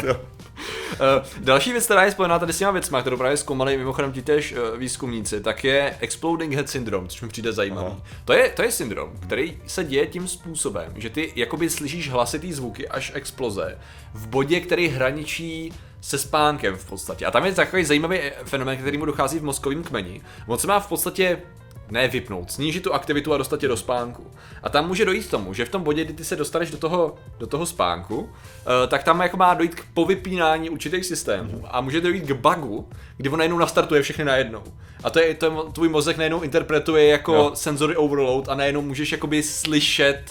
Uh, 0.56 1.26
další 1.38 1.72
věc, 1.72 1.84
která 1.84 2.04
je 2.04 2.10
spojená 2.10 2.38
tady 2.38 2.52
s 2.52 2.58
těma 2.58 2.70
věcma, 2.70 3.00
kterou 3.00 3.16
právě 3.16 3.36
zkoumali 3.36 3.78
mimochodem 3.78 4.12
ti 4.12 4.22
tež 4.22 4.52
uh, 4.52 4.78
výzkumníci, 4.78 5.40
tak 5.40 5.64
je 5.64 5.96
Exploding 6.00 6.54
Head 6.54 6.68
Syndrome, 6.68 7.08
což 7.08 7.22
mi 7.22 7.28
přijde 7.28 7.52
zajímavý. 7.52 7.86
Aha. 7.86 8.02
To 8.24 8.32
je, 8.32 8.48
to 8.48 8.62
je 8.62 8.72
syndrom, 8.72 9.12
který 9.20 9.58
se 9.66 9.84
děje 9.84 10.06
tím 10.06 10.28
způsobem, 10.28 10.92
že 10.96 11.10
ty 11.10 11.32
jakoby 11.36 11.70
slyšíš 11.70 12.10
hlasitý 12.10 12.52
zvuky 12.52 12.88
až 12.88 13.12
exploze 13.14 13.78
v 14.14 14.26
bodě, 14.26 14.60
který 14.60 14.88
hraničí 14.88 15.72
se 16.00 16.18
spánkem 16.18 16.76
v 16.76 16.84
podstatě. 16.84 17.26
A 17.26 17.30
tam 17.30 17.44
je 17.44 17.52
takový 17.52 17.84
zajímavý 17.84 18.18
eh, 18.18 18.32
fenomén, 18.44 18.78
který 18.78 18.98
mu 18.98 19.04
dochází 19.04 19.38
v 19.38 19.44
mozkovém 19.44 19.82
kmeni. 19.82 20.20
On 20.46 20.58
se 20.58 20.66
má 20.66 20.80
v 20.80 20.88
podstatě 20.88 21.38
ne 21.90 22.08
vypnout, 22.08 22.52
snížit 22.52 22.82
tu 22.82 22.92
aktivitu 22.94 23.32
a 23.32 23.36
dostat 23.38 23.60
tě 23.60 23.68
do 23.68 23.76
spánku. 23.76 24.30
A 24.62 24.68
tam 24.68 24.86
může 24.88 25.04
dojít 25.04 25.26
k 25.26 25.30
tomu, 25.30 25.54
že 25.54 25.64
v 25.64 25.68
tom 25.68 25.82
bodě, 25.82 26.04
kdy 26.04 26.14
ty 26.14 26.24
se 26.24 26.36
dostaneš 26.36 26.70
do 26.70 26.78
toho, 26.78 27.14
do 27.38 27.46
toho 27.46 27.66
spánku, 27.66 28.30
eh, 28.84 28.86
tak 28.86 29.02
tam 29.04 29.20
jako 29.20 29.36
má 29.36 29.54
dojít 29.54 29.74
k 29.74 29.84
povypínání 29.94 30.70
určitých 30.70 31.04
systémů 31.06 31.64
a 31.70 31.80
může 31.80 32.00
dojít 32.00 32.24
k 32.24 32.32
bugu, 32.32 32.88
kdy 33.16 33.28
on 33.28 33.38
najednou 33.38 33.58
nastartuje 33.58 34.02
všechny 34.02 34.24
najednou. 34.24 34.62
A 35.04 35.10
to 35.10 35.18
je, 35.20 35.34
to 35.34 35.46
je 35.46 35.52
tvůj 35.72 35.88
mozek 35.88 36.16
najednou 36.16 36.40
interpretuje 36.40 37.06
jako 37.06 37.34
Jo. 37.34 37.50
sensory 37.54 37.96
overload 37.96 38.48
a 38.48 38.54
najednou 38.54 38.82
můžeš 38.82 39.12
jakoby 39.12 39.42
slyšet 39.42 40.22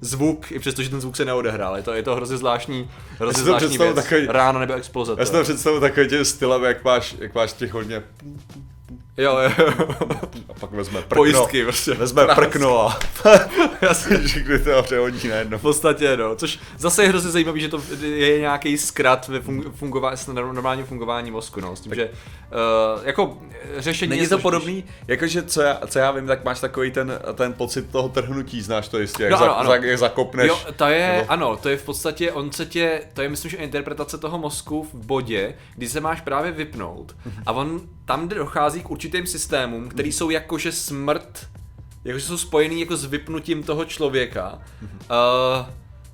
zvuk, 0.00 0.52
i 0.52 0.58
přesto, 0.58 0.82
že 0.82 0.90
ten 0.90 1.00
zvuk 1.00 1.16
se 1.16 1.24
neodehrál. 1.24 1.76
Je 1.76 1.82
to, 1.82 1.92
je 1.94 2.02
to 2.02 2.14
hrozně 2.16 2.36
zvláštní, 2.36 2.90
hrozně 3.18 3.42
zvláštní 3.42 3.78
věc. 3.78 3.94
takový- 3.94 4.26
Ráno 4.26 4.60
nebo 4.60 4.74
exploze. 4.74 5.14
Já 5.18 5.24
si 5.26 5.32
je. 5.32 5.38
to 5.38 5.42
představuji 5.44 5.80
takovým 5.80 6.08
tím 6.08 6.24
stylem, 6.24 6.62
jak 6.64 6.84
máš, 6.84 7.14
jak 7.18 7.34
máš 7.34 7.52
těch 7.52 7.72
hodně 7.72 8.02
Jo, 9.16 9.38
jo, 9.38 9.50
a 10.48 10.52
pak 10.60 10.70
vezme 10.70 10.98
prkno. 11.00 11.16
Pojistky 11.16 11.64
prostě. 11.64 11.94
Vezme 11.94 12.24
Krásný. 12.24 12.44
prkno 12.44 12.86
a 12.88 12.98
Jasně. 13.82 14.18
že 14.28 14.40
kdy 14.40 14.58
to 14.58 14.82
přehodí 14.82 15.28
najednou. 15.28 15.58
V 15.58 15.62
podstatě, 15.62 16.16
no. 16.16 16.36
Což 16.36 16.58
zase 16.78 17.02
je 17.02 17.08
hrozně 17.08 17.30
zajímavý, 17.30 17.60
že 17.60 17.68
to 17.68 17.82
je 18.02 18.40
nějaký 18.40 18.78
zkrat 18.78 19.28
ve 19.28 19.38
fun- 19.40 19.72
fungování, 19.72 20.16
normálním 20.34 20.86
fungování 20.86 21.30
mozku, 21.30 21.60
no. 21.60 21.76
S 21.76 21.80
tím, 21.80 21.94
že 21.94 22.04
uh, 22.04 23.06
jako 23.06 23.38
řešení 23.76 24.10
Není 24.10 24.22
je 24.22 24.28
to 24.28 24.38
složitější. 24.40 24.42
podobný, 24.42 24.84
jakože 25.08 25.42
co 25.42 25.62
já, 25.62 25.78
co 25.86 25.98
já 25.98 26.10
vím, 26.10 26.26
tak 26.26 26.44
máš 26.44 26.60
takový 26.60 26.90
ten, 26.90 27.18
ten 27.34 27.52
pocit 27.52 27.90
toho 27.90 28.08
trhnutí, 28.08 28.62
znáš 28.62 28.88
to 28.88 28.98
jistě, 28.98 29.22
jak, 29.22 29.32
No, 29.32 29.38
za, 29.38 29.44
ano, 29.44 29.58
ano. 29.58 29.70
Za, 29.70 29.76
jak 29.76 29.98
zakopneš. 29.98 30.48
Jo, 30.48 30.58
to 30.76 30.84
je, 30.84 31.12
nebo- 31.16 31.30
ano, 31.32 31.56
to 31.56 31.68
je 31.68 31.76
v 31.76 31.82
podstatě, 31.84 32.32
on 32.32 32.52
se 32.52 32.66
tě, 32.66 33.00
to 33.12 33.22
je 33.22 33.28
myslím, 33.28 33.50
že 33.50 33.56
interpretace 33.56 34.18
toho 34.18 34.38
mozku 34.38 34.82
v 34.92 35.06
bodě, 35.06 35.54
kdy 35.74 35.88
se 35.88 36.00
máš 36.00 36.20
právě 36.20 36.52
vypnout 36.52 37.16
a 37.46 37.52
on 37.52 37.80
tam, 38.10 38.26
kde 38.26 38.36
dochází 38.36 38.82
k 38.82 38.90
určitým 38.90 39.26
systémům, 39.26 39.88
který 39.88 40.12
jsou 40.12 40.30
jakože 40.30 40.72
smrt, 40.72 41.46
jakože 42.04 42.24
jsou 42.26 42.38
spojený 42.38 42.80
jako 42.80 42.96
s 42.96 43.04
vypnutím 43.04 43.62
toho 43.62 43.84
člověka. 43.84 44.58
Uh, 44.82 45.66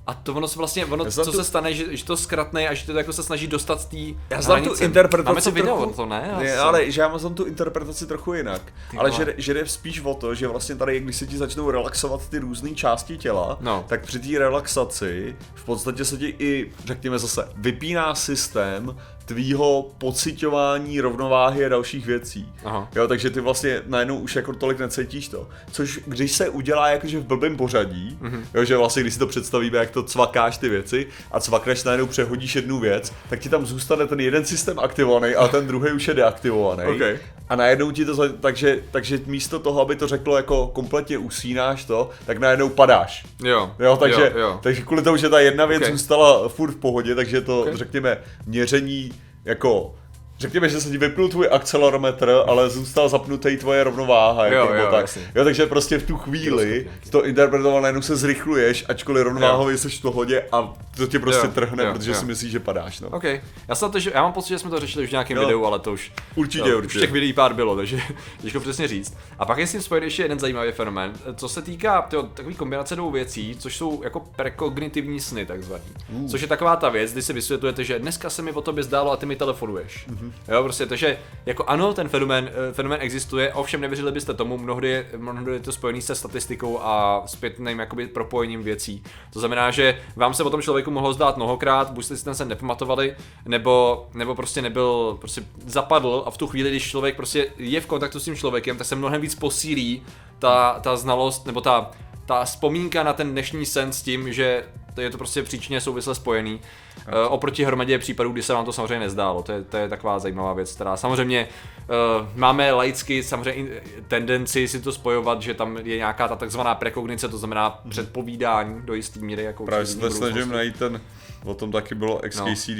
a 0.07 0.13
to 0.13 0.33
ono 0.33 0.47
se 0.47 0.57
vlastně, 0.59 0.85
ono, 0.85 1.05
co 1.11 1.25
tu- 1.25 1.31
se 1.31 1.43
stane, 1.43 1.73
že, 1.73 1.97
že 1.97 2.05
to 2.05 2.17
zkratne 2.17 2.67
a 2.67 2.73
že 2.73 2.85
to 2.85 2.97
jako 2.97 3.13
se 3.13 3.23
snaží 3.23 3.47
dostat 3.47 3.81
z 3.81 3.85
té 3.85 3.97
Já 4.29 4.41
znám 4.41 4.63
tu 4.63 4.73
interpretaci 4.75 5.27
Máme 5.33 5.41
to 5.41 5.51
video, 5.51 5.77
trochu, 5.77 5.93
to 5.93 6.05
ne? 6.05 6.33
ne 6.39 6.57
ale 6.57 6.91
že 6.91 7.01
já 7.01 7.07
mám 7.07 7.33
tu 7.33 7.45
interpretaci 7.45 8.07
trochu 8.07 8.33
jinak. 8.33 8.61
Ty 8.91 8.97
ale 8.97 9.11
že, 9.11 9.33
že 9.37 9.53
jde 9.53 9.65
spíš 9.65 10.01
o 10.01 10.13
to, 10.13 10.35
že 10.35 10.47
vlastně 10.47 10.75
tady, 10.75 10.99
když 10.99 11.15
se 11.15 11.27
ti 11.27 11.37
začnou 11.37 11.71
relaxovat 11.71 12.29
ty 12.29 12.39
různé 12.39 12.69
části 12.75 13.17
těla, 13.17 13.57
No. 13.61 13.85
tak 13.87 14.05
při 14.05 14.19
té 14.19 14.39
relaxaci 14.39 15.35
v 15.55 15.65
podstatě 15.65 16.05
se 16.05 16.17
ti 16.17 16.35
i, 16.39 16.71
řekněme 16.85 17.19
zase, 17.19 17.49
vypíná 17.55 18.15
systém 18.15 18.95
tvýho 19.27 19.87
pocitování 19.97 21.01
rovnováhy 21.01 21.65
a 21.65 21.69
dalších 21.69 22.05
věcí. 22.05 22.51
Aha. 22.65 22.89
Jo, 22.95 23.07
takže 23.07 23.29
ty 23.29 23.39
vlastně 23.41 23.81
najednou 23.87 24.17
už 24.19 24.35
jako 24.35 24.53
tolik 24.53 24.79
necítíš 24.79 25.27
to. 25.27 25.47
Což 25.71 25.99
když 26.05 26.31
se 26.31 26.49
udělá 26.49 26.89
jakože 26.89 27.19
v 27.19 27.23
blbém 27.23 27.57
pořadí, 27.57 28.17
Mhm. 28.21 28.31
mm-hmm. 28.33 28.43
jo, 28.53 28.63
že 28.63 28.77
vlastně 28.77 29.01
když 29.01 29.13
si 29.13 29.19
to 29.19 29.27
představíme, 29.27 29.77
jak 29.77 29.91
to 29.91 30.03
cvakáš 30.03 30.57
ty 30.57 30.69
věci 30.69 31.07
a 31.31 31.39
cvakneš 31.39 31.83
najednou 31.83 32.05
přehodíš 32.07 32.55
jednu 32.55 32.79
věc, 32.79 33.13
tak 33.29 33.39
ti 33.39 33.49
tam 33.49 33.65
zůstane 33.65 34.07
ten 34.07 34.19
jeden 34.19 34.45
systém 34.45 34.79
aktivovaný 34.79 35.35
a 35.35 35.47
ten 35.47 35.67
druhý 35.67 35.91
už 35.91 36.07
je 36.07 36.13
deaktivovaný. 36.13 36.83
Ok. 36.83 37.19
A 37.49 37.55
najednou 37.55 37.91
ti 37.91 38.05
to, 38.05 38.15
za- 38.15 38.33
takže, 38.39 38.79
takže 38.91 39.19
místo 39.25 39.59
toho, 39.59 39.81
aby 39.81 39.95
to 39.95 40.07
řeklo 40.07 40.37
jako 40.37 40.67
kompletně 40.67 41.17
usínáš 41.17 41.85
to, 41.85 42.09
tak 42.25 42.37
najednou 42.37 42.69
padáš. 42.69 43.25
Jo, 43.43 43.71
Jo, 43.79 43.97
takže, 43.97 44.31
jo, 44.35 44.39
jo. 44.41 44.59
takže 44.63 44.81
kvůli 44.81 45.01
tomu, 45.01 45.17
že 45.17 45.29
ta 45.29 45.39
jedna 45.39 45.65
věc 45.65 45.83
Ok. 45.83 45.91
zůstala 45.91 46.49
furt 46.49 46.71
v 46.71 46.75
pohodě, 46.75 47.15
takže 47.15 47.41
to, 47.41 47.61
Ok. 47.61 47.73
řekněme, 47.75 48.17
měření 48.45 49.11
jako 49.47 49.95
řekněme, 50.39 50.69
že 50.69 50.81
se 50.81 50.89
ti 50.89 50.97
vypnul 50.97 51.29
tvůj 51.29 51.47
akcelerometr, 51.51 52.43
ale 52.47 52.69
zůstal 52.69 53.09
zapnutý 53.09 53.57
tvoje 53.57 53.83
rovnováha. 53.83 54.47
Jo, 54.47 54.69
jo, 54.73 54.87
tak. 54.91 55.01
jasně. 55.01 55.31
jo, 55.35 55.43
takže 55.43 55.65
prostě 55.65 55.97
v 55.97 56.07
tu 56.07 56.17
chvíli 56.17 56.89
to 57.09 57.25
interpretoval, 57.25 57.81
najednou 57.81 58.01
se 58.01 58.15
zrychluješ, 58.15 58.85
ačkoliv 58.89 59.23
rovnováhově 59.23 59.77
jsi 59.77 59.89
v 59.89 60.03
hodě 60.03 60.43
a 60.51 60.73
to 60.97 61.07
tě 61.07 61.19
prostě 61.19 61.47
Jo, 61.47 61.51
trhne, 61.53 61.83
jo, 61.83 61.93
protože 61.93 62.11
jo. 62.11 62.17
si 62.17 62.25
myslíš, 62.25 62.51
že 62.51 62.59
padáš. 62.59 62.99
No. 62.99 63.09
OK. 63.09 63.23
Já, 63.67 63.75
jsem 63.75 63.91
to, 63.91 63.99
že, 63.99 64.11
já 64.15 64.21
mám 64.21 64.33
pocit, 64.33 64.49
že 64.49 64.59
jsme 64.59 64.69
to 64.69 64.79
řešili 64.79 65.03
už 65.03 65.09
v 65.09 65.11
nějakém 65.11 65.37
Jo. 65.37 65.43
videu, 65.45 65.65
ale 65.65 65.79
to 65.79 65.93
už, 65.93 66.11
Určitě, 66.35 66.69
jo, 66.69 66.77
určitě. 66.77 66.97
už 66.99 67.01
těch 67.01 67.11
videí 67.11 67.33
pár 67.33 67.53
bylo, 67.53 67.75
takže 67.75 67.99
těžko 68.41 68.59
přesně 68.59 68.87
říct. 68.87 69.17
A 69.39 69.45
pak 69.45 69.57
je 69.57 69.67
s 69.67 69.71
tím 69.71 69.81
spojený 69.81 70.07
ještě 70.07 70.23
jeden 70.23 70.39
zajímavý 70.39 70.71
fenomén, 70.71 71.13
co 71.35 71.49
se 71.49 71.61
týká 71.61 72.01
tyjo, 72.01 72.23
takový 72.23 72.55
kombinace 72.55 72.95
dvou 72.95 73.11
věcí, 73.11 73.55
což 73.59 73.77
jsou 73.77 74.03
jako 74.03 74.19
prekognitivní 74.35 75.19
sny 75.19 75.45
takzvaný. 75.45 75.83
Uh. 76.09 76.29
Což 76.29 76.41
je 76.41 76.47
taková 76.47 76.75
ta 76.75 76.89
věc, 76.89 77.11
kdy 77.11 77.21
si 77.21 77.33
vysvětlujete, 77.33 77.83
že 77.83 77.99
dneska 77.99 78.29
se 78.29 78.41
mi 78.41 78.51
o 78.51 78.61
tobě 78.61 78.83
zdálo 78.83 79.11
a 79.11 79.17
ty 79.17 79.25
mi 79.25 79.35
telefonuješ. 79.35 80.05
Mhm. 80.27 80.35
Jo, 80.47 80.63
prostě 80.63 80.85
to, 80.85 80.95
že 80.95 81.17
jako 81.45 81.63
ano, 81.63 81.93
ten 81.93 82.09
fenomén, 82.09 82.49
eh, 82.69 82.73
fenomén 82.73 83.01
existuje, 83.01 83.53
ovšem 83.53 83.81
nevěřili 83.81 84.11
byste 84.11 84.33
tomu, 84.33 84.57
mnohdy 84.57 85.05
mnohdy 85.17 85.51
je 85.51 85.59
to 85.59 85.71
spojený 85.71 86.01
se 86.01 86.15
statistikou 86.15 86.79
a 86.81 87.23
zpětným 87.25 87.79
jakoby 87.79 88.07
propojením 88.07 88.63
věcí. 88.63 89.03
To 89.33 89.39
znamená, 89.39 89.71
že 89.71 89.99
vám 90.15 90.33
se 90.33 90.43
o 90.43 90.49
tom 90.49 90.61
člověku 90.61 90.91
mohlo 90.91 91.13
zdát 91.13 91.37
mnohokrát, 91.37 91.91
buď 91.91 92.05
jste 92.05 92.33
sen 92.33 92.47
nepamatovali, 92.47 93.15
nebo, 93.45 94.07
nebo 94.13 94.35
prostě 94.35 94.61
nebyl, 94.61 95.17
prostě 95.21 95.43
zapadl 95.65 96.23
a 96.25 96.31
v 96.31 96.37
tu 96.37 96.47
chvíli, 96.47 96.69
když 96.69 96.89
člověk 96.89 97.15
prostě 97.15 97.47
je 97.57 97.81
v 97.81 97.85
kontaktu 97.85 98.19
s 98.19 98.23
tím 98.23 98.35
člověkem, 98.35 98.77
tak 98.77 98.87
se 98.87 98.95
mnohem 98.95 99.21
víc 99.21 99.35
posílí 99.35 100.03
ta, 100.39 100.79
ta 100.79 100.97
znalost, 100.97 101.45
nebo 101.45 101.61
ta, 101.61 101.91
ta 102.25 102.45
vzpomínka 102.45 103.03
na 103.03 103.13
ten 103.13 103.31
dnešní 103.31 103.65
sen 103.65 103.93
s 103.93 104.01
tím, 104.01 104.33
že 104.33 104.63
je 105.01 105.09
to 105.09 105.17
prostě 105.17 105.43
příčně 105.43 105.81
souvisle 105.81 106.15
spojený. 106.15 106.53
Uh, 106.53 107.33
oproti 107.33 107.63
hromadě 107.63 107.99
případů, 107.99 108.31
kdy 108.31 108.43
se 108.43 108.53
vám 108.53 108.65
to 108.65 108.73
samozřejmě 108.73 108.99
nezdálo. 108.99 109.43
To 109.43 109.51
je, 109.51 109.63
to 109.63 109.77
je 109.77 109.89
taková 109.89 110.19
zajímavá 110.19 110.53
věc, 110.53 110.71
která 110.71 110.97
samozřejmě 110.97 111.47
uh, 111.47 112.27
máme 112.35 112.71
laicky 112.71 113.23
samozřejmě 113.23 113.81
tendenci 114.07 114.67
si 114.67 114.81
to 114.81 114.91
spojovat, 114.91 115.41
že 115.41 115.53
tam 115.53 115.77
je 115.77 115.97
nějaká 115.97 116.27
ta 116.27 116.35
takzvaná 116.35 116.75
prekognice, 116.75 117.27
to 117.27 117.37
znamená 117.37 117.79
předpovídání 117.89 118.81
do 118.81 118.93
jisté 118.93 119.19
míry. 119.19 119.43
Jako 119.43 119.65
Právě 119.65 119.85
se 119.85 120.11
snažím 120.11 120.49
najít 120.49 120.79
ten, 120.79 121.01
o 121.45 121.53
tom 121.53 121.71
taky 121.71 121.95
bylo 121.95 122.21
XKCD, 122.29 122.79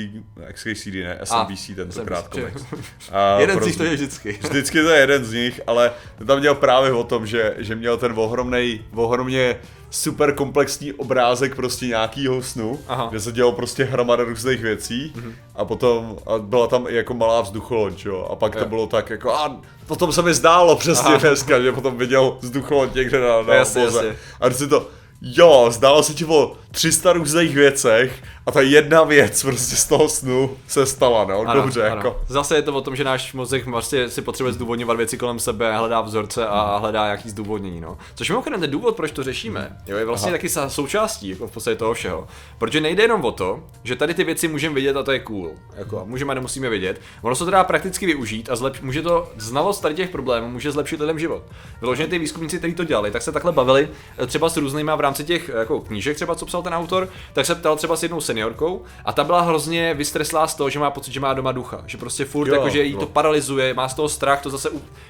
XKCD 0.54 0.94
ne, 0.94 1.20
SMBC 1.24 1.76
tentokrát 1.76 2.26
SMBC. 2.26 2.32
komiks. 2.32 2.66
A 3.12 3.40
Jeden 3.40 3.62
z 3.62 3.66
nich 3.66 3.78
to 3.78 3.84
je 3.84 3.94
vždycky. 3.94 4.32
Vždycky 4.42 4.82
to 4.82 4.90
je 4.90 5.00
jeden 5.00 5.26
z 5.26 5.34
nich, 5.34 5.62
ale 5.68 5.92
tam 6.26 6.40
měl 6.40 6.56
právě 6.56 6.94
o 6.94 7.04
tom, 7.04 7.28
že, 7.28 7.56
že 7.58 7.76
měl 7.76 7.98
ten 7.98 8.14
ohromnej, 8.16 8.82
ohromně 8.96 9.60
super 9.90 10.34
komplexní 10.36 10.94
obrázek 10.94 11.56
prostě 11.56 11.88
nějakýho 11.88 12.42
snu, 12.44 12.80
Aha. 12.88 13.08
kde 13.10 13.20
se 13.20 13.32
dělal 13.32 13.52
prostě 13.52 13.84
hromada 13.84 14.24
různých 14.24 14.62
věcí 14.62 15.14
Mhm. 15.16 15.34
a 15.56 15.66
potom 15.66 16.18
a 16.26 16.38
byla 16.40 16.68
tam 16.68 16.86
i 16.90 16.96
jako 16.96 17.14
malá 17.14 17.42
vzducholoď, 17.42 18.06
jo, 18.06 18.28
a 18.32 18.36
pak 18.36 18.54
to 18.56 18.60
Jo. 18.60 18.66
bylo 18.66 18.88
tak 18.88 19.10
jako 19.10 19.34
a 19.34 19.58
potom 19.88 20.12
se 20.12 20.22
mi 20.22 20.34
zdálo 20.34 20.76
přesně 20.76 21.08
Aha. 21.10 21.18
dneska, 21.18 21.60
že 21.60 21.72
potom 21.72 21.98
viděl 21.98 22.38
vzducholoď 22.42 22.96
někde 22.96 23.20
na, 23.20 23.42
na 23.42 23.54
Jasně, 23.54 23.82
jasně. 23.84 24.16
A 24.42 24.50
si 24.52 24.68
to, 24.68 24.88
jo, 25.22 25.68
zdálo 25.70 26.04
se 26.04 26.14
ti 26.14 26.26
o 26.26 26.56
300 26.72 27.14
různých 27.14 27.56
věcech 27.56 28.24
a 28.46 28.52
ta 28.52 28.62
jedna 28.62 29.04
věc 29.04 29.44
prostě 29.44 29.76
z 29.76 29.86
toho 29.86 30.10
snu 30.10 30.58
se 30.68 30.86
stala, 30.86 31.26
no, 31.26 31.40
Ano, 31.40 31.62
dobře, 31.62 31.84
ano. 31.90 31.96
jako. 31.96 32.22
Zase 32.28 32.56
je 32.56 32.62
to 32.62 32.74
o 32.74 32.82
tom, 32.82 32.96
že 32.96 33.04
náš 33.04 33.34
mozek 33.34 33.66
vlastně 33.66 34.10
si 34.10 34.22
potřebuje 34.22 34.54
zdůvodňovat 34.54 34.98
věci 34.98 35.18
kolem 35.18 35.40
sebe, 35.40 35.78
hledá 35.78 36.02
vzorce 36.02 36.48
a 36.48 36.78
hledá 36.78 37.04
nějaký 37.06 37.30
zdůvodnění. 37.30 37.82
No. 37.82 37.98
Což 38.16 38.30
mimochodem 38.30 38.62
ten 38.62 38.72
důvod, 38.72 38.96
proč 38.96 39.12
to 39.12 39.24
řešíme, 39.24 39.78
jo, 39.88 39.98
je 39.98 40.06
vlastně 40.06 40.30
Aha. 40.30 40.38
taky 40.38 40.50
součástí 40.68 41.30
jako 41.30 41.48
v 41.48 41.52
podstatě 41.52 41.76
toho 41.76 41.94
všeho. 41.94 42.28
Protože 42.58 42.82
nejde 42.82 43.04
jenom 43.04 43.26
o 43.26 43.32
to, 43.32 43.64
že 43.84 43.96
tady 43.96 44.14
ty 44.14 44.24
věci 44.24 44.48
můžeme 44.48 44.76
vidět 44.76 44.98
a 44.98 45.04
to 45.04 45.12
je 45.12 45.20
cool. 45.20 45.52
Jako, 45.76 46.04
můžeme 46.06 46.32
a 46.32 46.34
nemusíme 46.34 46.70
vidět. 46.70 47.02
Ono 47.22 47.36
se 47.36 47.46
to 47.46 47.52
dá 47.52 47.64
prakticky 47.64 48.06
využít 48.06 48.50
a 48.50 48.56
zlep, 48.56 48.82
může 48.82 49.02
to 49.02 49.30
znalost 49.38 49.80
tady 49.80 49.96
těch 49.96 50.10
problémů 50.10 50.50
může 50.50 50.72
zlepšit 50.72 51.00
lidem 51.00 51.20
život. 51.20 51.44
Vyloženě 51.82 52.08
ty 52.10 52.20
výzkumníci, 52.20 52.58
kteří 52.58 52.74
to 52.74 52.84
dělali, 52.84 53.12
tak 53.12 53.22
se 53.22 53.32
takhle 53.32 53.52
bavili 53.52 53.90
eh, 54.18 54.28
třeba 54.28 54.50
s 54.50 54.58
různýma 54.58 54.96
v 54.96 55.02
rámci 55.08 55.24
těch 55.24 55.50
eh, 55.50 55.60
jako 55.60 55.80
knížek, 55.82 56.16
třeba 56.16 56.36
co 56.36 56.46
psal 56.46 56.62
ten 56.62 56.74
autor, 56.74 57.10
tak 57.34 57.46
se 57.46 57.56
ptal 57.56 57.76
třeba 57.76 57.96
s 57.96 58.04
jednou 58.04 58.22
seniorkou 58.22 58.84
a 59.06 59.14
ta 59.14 59.24
byla 59.24 59.42
hrozně 59.42 59.94
vystreslá 59.94 60.48
z 60.48 60.56
toho, 60.56 60.70
že 60.70 60.80
má 60.80 60.92
pocit, 60.92 61.12
že 61.12 61.20
má 61.20 61.34
doma 61.34 61.52
ducha, 61.52 61.84
že 61.86 61.98
prostě 61.98 62.26
furt 62.26 62.48
Jo, 62.48 62.54
jako, 62.54 62.70
že 62.70 62.84
jí 62.84 62.92
jo. 62.94 63.00
to 63.00 63.06
paralyzuje, 63.06 63.74
má 63.74 63.90
z 63.90 63.94
toho 63.94 64.10
strach, 64.10 64.42
to 64.42 64.50
zase 64.50 64.70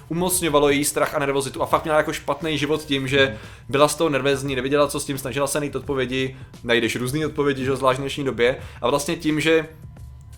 umocňovalo 0.10 0.70
její 0.70 0.86
strach 0.86 1.16
a 1.16 1.20
nervozitu 1.20 1.62
a 1.62 1.66
fakt 1.66 1.84
měla 1.84 1.98
jako 1.98 2.14
špatný 2.14 2.58
život 2.58 2.84
tím, 2.84 3.08
že 3.08 3.38
byla 3.70 3.88
z 3.88 3.96
toho 3.96 4.10
nervózní, 4.10 4.56
nevěděla 4.56 4.88
co 4.88 5.00
s 5.00 5.06
tím, 5.06 5.18
snažila 5.18 5.48
se 5.48 5.60
najít 5.60 5.76
odpovědi, 5.76 6.38
najdeš 6.64 6.96
různé 6.96 7.26
odpovědi, 7.26 7.66
že 7.66 7.76
zvlášť 7.76 7.98
v 7.98 8.02
dnešní 8.02 8.24
době 8.24 8.58
a 8.82 8.90
vlastně 8.90 9.16
tím, 9.16 9.40
že 9.40 9.68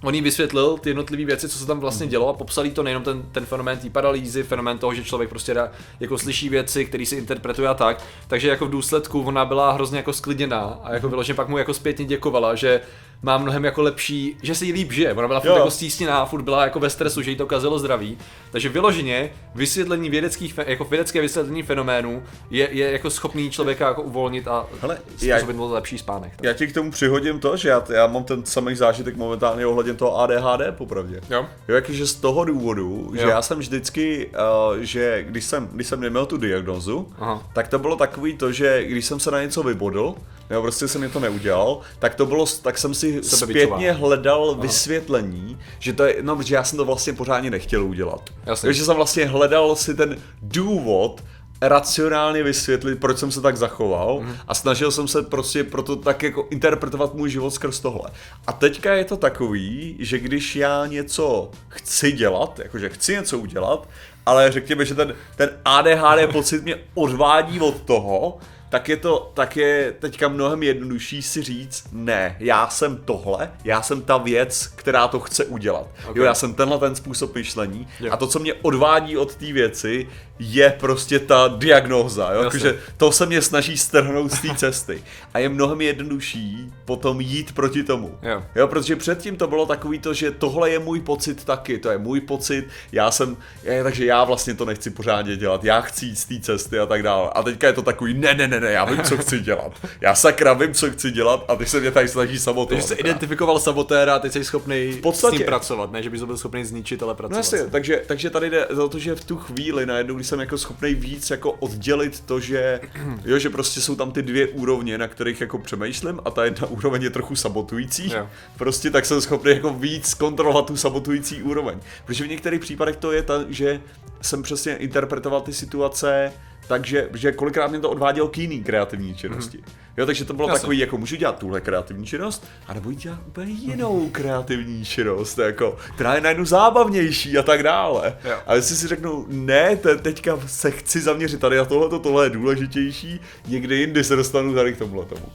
On 0.03 0.15
jí 0.15 0.21
vysvětlil 0.21 0.77
ty 0.77 0.89
jednotlivé 0.89 1.25
věci, 1.25 1.49
co 1.49 1.57
se 1.57 1.65
tam 1.65 1.79
vlastně 1.79 2.07
dělo 2.07 2.29
a 2.29 2.33
popsal 2.33 2.69
to 2.69 2.83
nejenom 2.83 3.03
ten, 3.03 3.23
ten 3.31 3.45
fenomén 3.45 3.77
té 3.77 3.89
paralýzy, 3.89 4.43
fenomén 4.43 4.77
toho, 4.77 4.93
že 4.93 5.03
člověk 5.03 5.29
prostě 5.29 5.53
dá, 5.53 5.71
jako 5.99 6.17
slyší 6.17 6.49
věci, 6.49 6.85
které 6.85 7.05
si 7.05 7.15
interpretuje 7.15 7.67
a 7.67 7.73
tak. 7.73 8.03
Takže 8.27 8.49
jako 8.49 8.65
v 8.65 8.69
důsledku 8.69 9.21
ona 9.21 9.45
byla 9.45 9.71
hrozně 9.71 9.97
jako 9.97 10.13
sklidněná 10.13 10.79
a 10.83 10.93
jako 10.93 11.09
vyloženě 11.09 11.35
pak 11.35 11.47
mu 11.47 11.57
jako 11.57 11.73
zpětně 11.73 12.05
děkovala, 12.05 12.55
že 12.55 12.81
má 13.21 13.37
mnohem 13.37 13.65
jako 13.65 13.81
lepší, 13.81 14.37
že 14.41 14.55
se 14.55 14.65
jí 14.65 14.73
líp 14.73 14.91
žije. 14.91 15.13
Ona 15.13 15.27
byla 15.27 15.39
furt 15.39 15.49
Jo. 15.49 15.55
jako 15.55 15.71
stísněná, 15.71 16.25
furt 16.25 16.41
byla 16.41 16.63
jako 16.63 16.79
ve 16.79 16.89
stresu, 16.89 17.21
že 17.21 17.31
jí 17.31 17.37
to 17.37 17.45
kazilo 17.45 17.79
zdraví. 17.79 18.17
Takže 18.51 18.69
vyloženě 18.69 19.29
vysvětlení 19.55 20.09
vědeckých, 20.09 20.59
jako 20.65 20.83
vědecké 20.85 21.21
vysvětlení 21.21 21.63
fenoménů 21.63 22.23
je, 22.49 22.69
je 22.71 22.91
jako 22.91 23.09
schopný 23.09 23.49
člověka 23.51 23.87
jako 23.87 24.01
uvolnit 24.01 24.47
a 24.47 24.65
Hele, 24.81 24.97
způsobit 25.17 25.55
mu 25.55 25.71
lepší 25.71 25.97
spánek. 25.97 26.33
Já 26.41 26.53
ti 26.53 26.67
k 26.67 26.73
tomu 26.73 26.91
přihodím 26.91 27.39
to, 27.39 27.57
že 27.57 27.69
já, 27.69 27.83
já 27.93 28.07
mám 28.07 28.23
ten 28.23 28.45
samý 28.45 28.75
zážitek 28.75 29.15
momentálně 29.17 29.65
ohledně 29.65 29.93
toho 29.93 30.19
ADHD, 30.19 30.61
popravdě. 30.77 31.21
Jo. 31.29 31.45
Jo, 31.67 31.75
jakože 31.75 32.07
z 32.07 32.15
toho 32.15 32.45
důvodu, 32.45 33.11
že 33.15 33.21
Jo. 33.21 33.29
já 33.29 33.41
jsem 33.41 33.59
vždycky, 33.59 34.29
uh, 34.71 34.77
že 34.77 35.23
když 35.27 35.45
jsem, 35.45 35.67
když 35.71 35.87
jsem 35.87 36.01
neměl 36.01 36.25
tu 36.25 36.37
diagnozu, 36.37 37.07
Aha. 37.19 37.43
tak 37.53 37.67
to 37.67 37.79
bylo 37.79 37.95
takový 37.95 38.37
to, 38.37 38.51
že 38.51 38.83
když 38.87 39.05
jsem 39.05 39.19
se 39.19 39.31
na 39.31 39.41
něco 39.41 39.63
vybodl, 39.63 40.15
nebo 40.49 40.61
prostě 40.61 40.87
jsem 40.87 41.01
mi 41.01 41.09
to 41.09 41.19
neudělal, 41.19 41.79
tak 41.99 42.15
to 42.15 42.25
bylo, 42.25 42.45
tak 42.61 42.77
jsem 42.77 42.93
si 42.93 43.08
Zpětně 43.23 43.91
hledal 43.91 44.55
vysvětlení, 44.55 45.57
že 45.79 45.93
to 45.93 46.03
je, 46.03 46.15
no, 46.21 46.35
protože 46.35 46.55
já 46.55 46.63
jsem 46.63 46.77
to 46.77 46.85
vlastně 46.85 47.13
pořádně 47.13 47.49
nechtěl 47.51 47.83
udělat. 47.85 48.29
Jasně. 48.45 48.67
Takže 48.67 48.85
jsem 48.85 48.95
vlastně 48.95 49.25
hledal 49.25 49.75
si 49.75 49.95
ten 49.95 50.17
důvod, 50.41 51.23
racionálně 51.61 52.43
vysvětlit, 52.43 52.99
proč 52.99 53.17
jsem 53.17 53.31
se 53.31 53.41
tak 53.41 53.57
zachoval 53.57 54.19
Mhm. 54.21 54.35
a 54.47 54.53
snažil 54.55 54.91
jsem 54.91 55.07
se 55.07 55.21
prostě 55.23 55.63
proto 55.63 55.95
tak 55.95 56.23
jako 56.23 56.47
interpretovat 56.49 57.13
můj 57.13 57.29
život 57.29 57.51
skrz 57.53 57.79
tohle. 57.79 58.09
A 58.47 58.53
teďka 58.53 58.93
je 58.93 59.05
to 59.05 59.17
takový, 59.17 59.95
že 59.99 60.19
když 60.19 60.55
já 60.55 60.85
něco 60.85 61.51
chci 61.67 62.11
dělat, 62.11 62.59
jakože 62.63 62.89
chci 62.89 63.13
něco 63.13 63.39
udělat, 63.39 63.87
ale 64.25 64.51
řekněme, 64.51 64.85
že 64.85 64.95
ten, 64.95 65.13
ten 65.35 65.49
ADHD 65.65 66.31
pocit 66.31 66.63
mě 66.63 66.75
odvádí 66.93 67.59
od 67.59 67.81
toho, 67.81 68.37
tak 68.69 68.89
je 68.89 68.97
to, 68.97 69.31
tak 69.33 69.57
je 69.57 69.93
teďka 69.99 70.27
mnohem 70.27 70.63
jednodušší 70.63 71.21
si 71.21 71.43
říct, 71.43 71.83
ne, 71.91 72.35
já 72.39 72.69
jsem 72.69 72.97
tohle, 72.97 73.51
já 73.63 73.81
jsem 73.81 74.01
ta 74.01 74.17
věc, 74.17 74.67
která 74.75 75.07
to 75.07 75.19
chce 75.19 75.45
udělat. 75.45 75.87
Ok. 76.09 76.15
Jo, 76.15 76.23
já 76.23 76.33
jsem 76.33 76.53
tenhle 76.53 76.77
ten 76.77 76.95
způsob 76.95 77.35
myšlení 77.35 77.87
Jo. 77.99 78.11
a 78.13 78.17
to, 78.17 78.27
co 78.27 78.39
mě 78.39 78.53
odvádí 78.53 79.17
od 79.17 79.35
té 79.35 79.53
věci, 79.53 80.07
je 80.39 80.75
prostě 80.79 81.19
ta 81.19 81.47
diagnóza, 81.57 82.31
jo? 82.33 82.43
Jakože 82.43 82.79
to 82.97 83.11
se 83.11 83.25
mě 83.25 83.41
snaží 83.41 83.77
strhnout 83.77 84.31
z 84.31 84.41
té 84.41 84.55
cesty. 84.55 85.03
A 85.33 85.39
je 85.39 85.49
mnohem 85.49 85.81
jednodušší 85.81 86.73
potom 86.85 87.21
jít 87.21 87.51
proti 87.51 87.83
tomu. 87.83 88.17
Jo. 88.21 88.43
jo, 88.55 88.67
protože 88.67 88.95
předtím 88.95 89.35
to 89.37 89.47
bylo 89.47 89.65
takový 89.65 89.99
to, 89.99 90.13
že 90.13 90.31
tohle 90.31 90.69
je 90.69 90.79
můj 90.79 90.99
pocit 90.99 91.45
taky, 91.45 91.77
to 91.77 91.89
je 91.89 91.97
můj 91.97 92.21
pocit, 92.21 92.67
já 92.91 93.11
jsem, 93.11 93.37
je, 93.63 93.83
takže 93.83 94.05
já 94.05 94.23
vlastně 94.23 94.53
to 94.53 94.65
nechci 94.65 94.89
pořádně 94.89 95.37
dělat, 95.37 95.63
já 95.63 95.81
chci 95.81 96.05
jít 96.05 96.15
z 96.19 96.25
té 96.25 96.39
cesty 96.39 96.79
a 96.79 96.85
tak 96.85 97.03
dále. 97.03 97.29
A 97.35 97.43
teďka 97.43 97.67
je 97.67 97.73
to 97.73 97.81
takový, 97.81 98.13
ne, 98.13 98.33
ne, 98.33 98.47
ne, 98.47 98.59
ne, 98.59 98.71
já 98.71 98.85
vím, 98.85 99.03
co 99.03 99.17
chci 99.17 99.39
dělat. 99.39 99.71
Já 100.01 100.15
sakra 100.15 100.53
vím, 100.53 100.73
co 100.73 100.91
chci 100.91 101.11
dělat 101.11 101.45
a 101.47 101.55
ty 101.55 101.65
se 101.65 101.79
mě 101.79 101.91
tady 101.91 102.07
snaží 102.07 102.39
sabotovat. 102.39 102.69
Takže 102.69 102.87
jsi 102.87 102.93
identifikoval 103.01 103.59
sabotéra 103.59 104.15
a 104.15 104.19
teď 104.19 104.31
jsi 104.33 104.43
schopný 104.43 104.99
podstatě. 105.03 105.35
s 105.35 105.39
ním 105.39 105.45
pracovat, 105.45 105.91
ne? 105.91 106.03
Že 106.03 106.09
bys 106.09 106.19
to 106.19 106.25
byl 106.25 106.37
schopný 106.37 106.65
zničit, 106.65 107.03
ale 107.03 107.11
No 107.11 107.15
pracovat. 107.15 107.37
jasně, 107.37 107.59
takže, 107.71 108.01
takže 108.07 108.29
tady 108.29 108.49
jde 108.49 108.67
o 108.67 108.89
to, 108.89 108.99
že 108.99 109.15
v 109.15 109.23
tu 109.25 109.37
chvíli 109.37 109.85
najednou, 109.85 110.15
když 110.15 110.27
jsem 110.29 110.39
jako 110.39 110.57
schopný 110.57 110.93
víc 110.95 111.29
jako 111.29 111.51
oddělit 111.51 112.19
to, 112.19 112.39
že, 112.39 112.79
jo, 113.25 113.39
že 113.39 113.49
prostě 113.49 113.81
jsou 113.81 113.95
tam 113.95 114.11
ty 114.11 114.21
dvě 114.21 114.47
úrovně, 114.47 114.97
na 114.97 115.07
kterých 115.07 115.41
jako 115.41 115.57
přemýšlím 115.57 116.19
a 116.25 116.31
ta 116.31 116.45
jedna 116.45 116.67
úroveň 116.67 117.03
je 117.03 117.09
trochu 117.09 117.35
sabotující, 117.35 118.11
Jo. 118.11 118.29
prostě 118.57 118.91
tak 118.91 119.05
jsem 119.05 119.21
schopný 119.21 119.51
jako 119.51 119.73
víc 119.73 120.13
kontrolovat 120.13 120.65
tu 120.65 120.77
sabotující 120.77 121.43
úroveň. 121.43 121.79
Protože 122.05 122.23
v 122.23 122.27
některých 122.27 122.61
případech 122.61 122.95
to 122.97 123.11
je 123.11 123.23
ta, 123.23 123.33
že 123.49 123.81
jsem 124.21 124.43
přesně 124.43 124.75
interpretoval 124.75 125.41
ty 125.41 125.53
situace 125.53 126.31
takže 126.69 127.09
že 127.13 127.31
kolikrát 127.31 127.67
mě 127.67 127.79
to 127.79 127.89
odvádělo 127.89 128.27
k 128.27 128.37
jiný 128.37 128.63
kreativní 128.63 129.15
činnosti. 129.15 129.57
Mm. 129.57 129.63
Jo, 129.97 130.05
takže 130.05 130.25
to 130.25 130.33
bylo 130.33 130.47
Jasně. 130.47 130.59
takový, 130.59 130.79
jako 130.79 130.97
můžu 130.97 131.15
dělat 131.15 131.39
tuhle 131.39 131.61
kreativní 131.61 132.05
činnost, 132.05 132.47
anebo 132.67 132.91
dělat 132.91 133.19
úplně 133.27 133.51
jinou 133.51 134.09
kreativní 134.09 134.85
činnost, 134.85 135.37
jako, 135.37 135.77
která 135.95 136.15
je 136.15 136.21
najednou 136.21 136.45
zábavnější 136.45 137.37
a 137.37 137.43
tak 137.43 137.63
dále. 137.63 138.17
Jo. 138.23 138.37
A 138.47 138.55
jestli 138.55 138.75
si 138.75 138.87
řeknu, 138.87 139.25
ne, 139.29 139.75
te, 139.75 139.95
teďka 139.95 140.39
se 140.47 140.71
chci 140.71 141.01
zaměřit 141.01 141.41
tady 141.41 141.57
na 141.57 141.65
tohle, 141.65 141.99
tohle 141.99 142.25
je 142.25 142.29
důležitější, 142.29 143.19
někdy 143.47 143.75
jindy 143.75 144.03
se 144.03 144.15
dostanu 144.15 144.55
tady 144.55 144.73
k 144.73 144.77
tomuhle 144.77 145.05
tomu. 145.05 145.25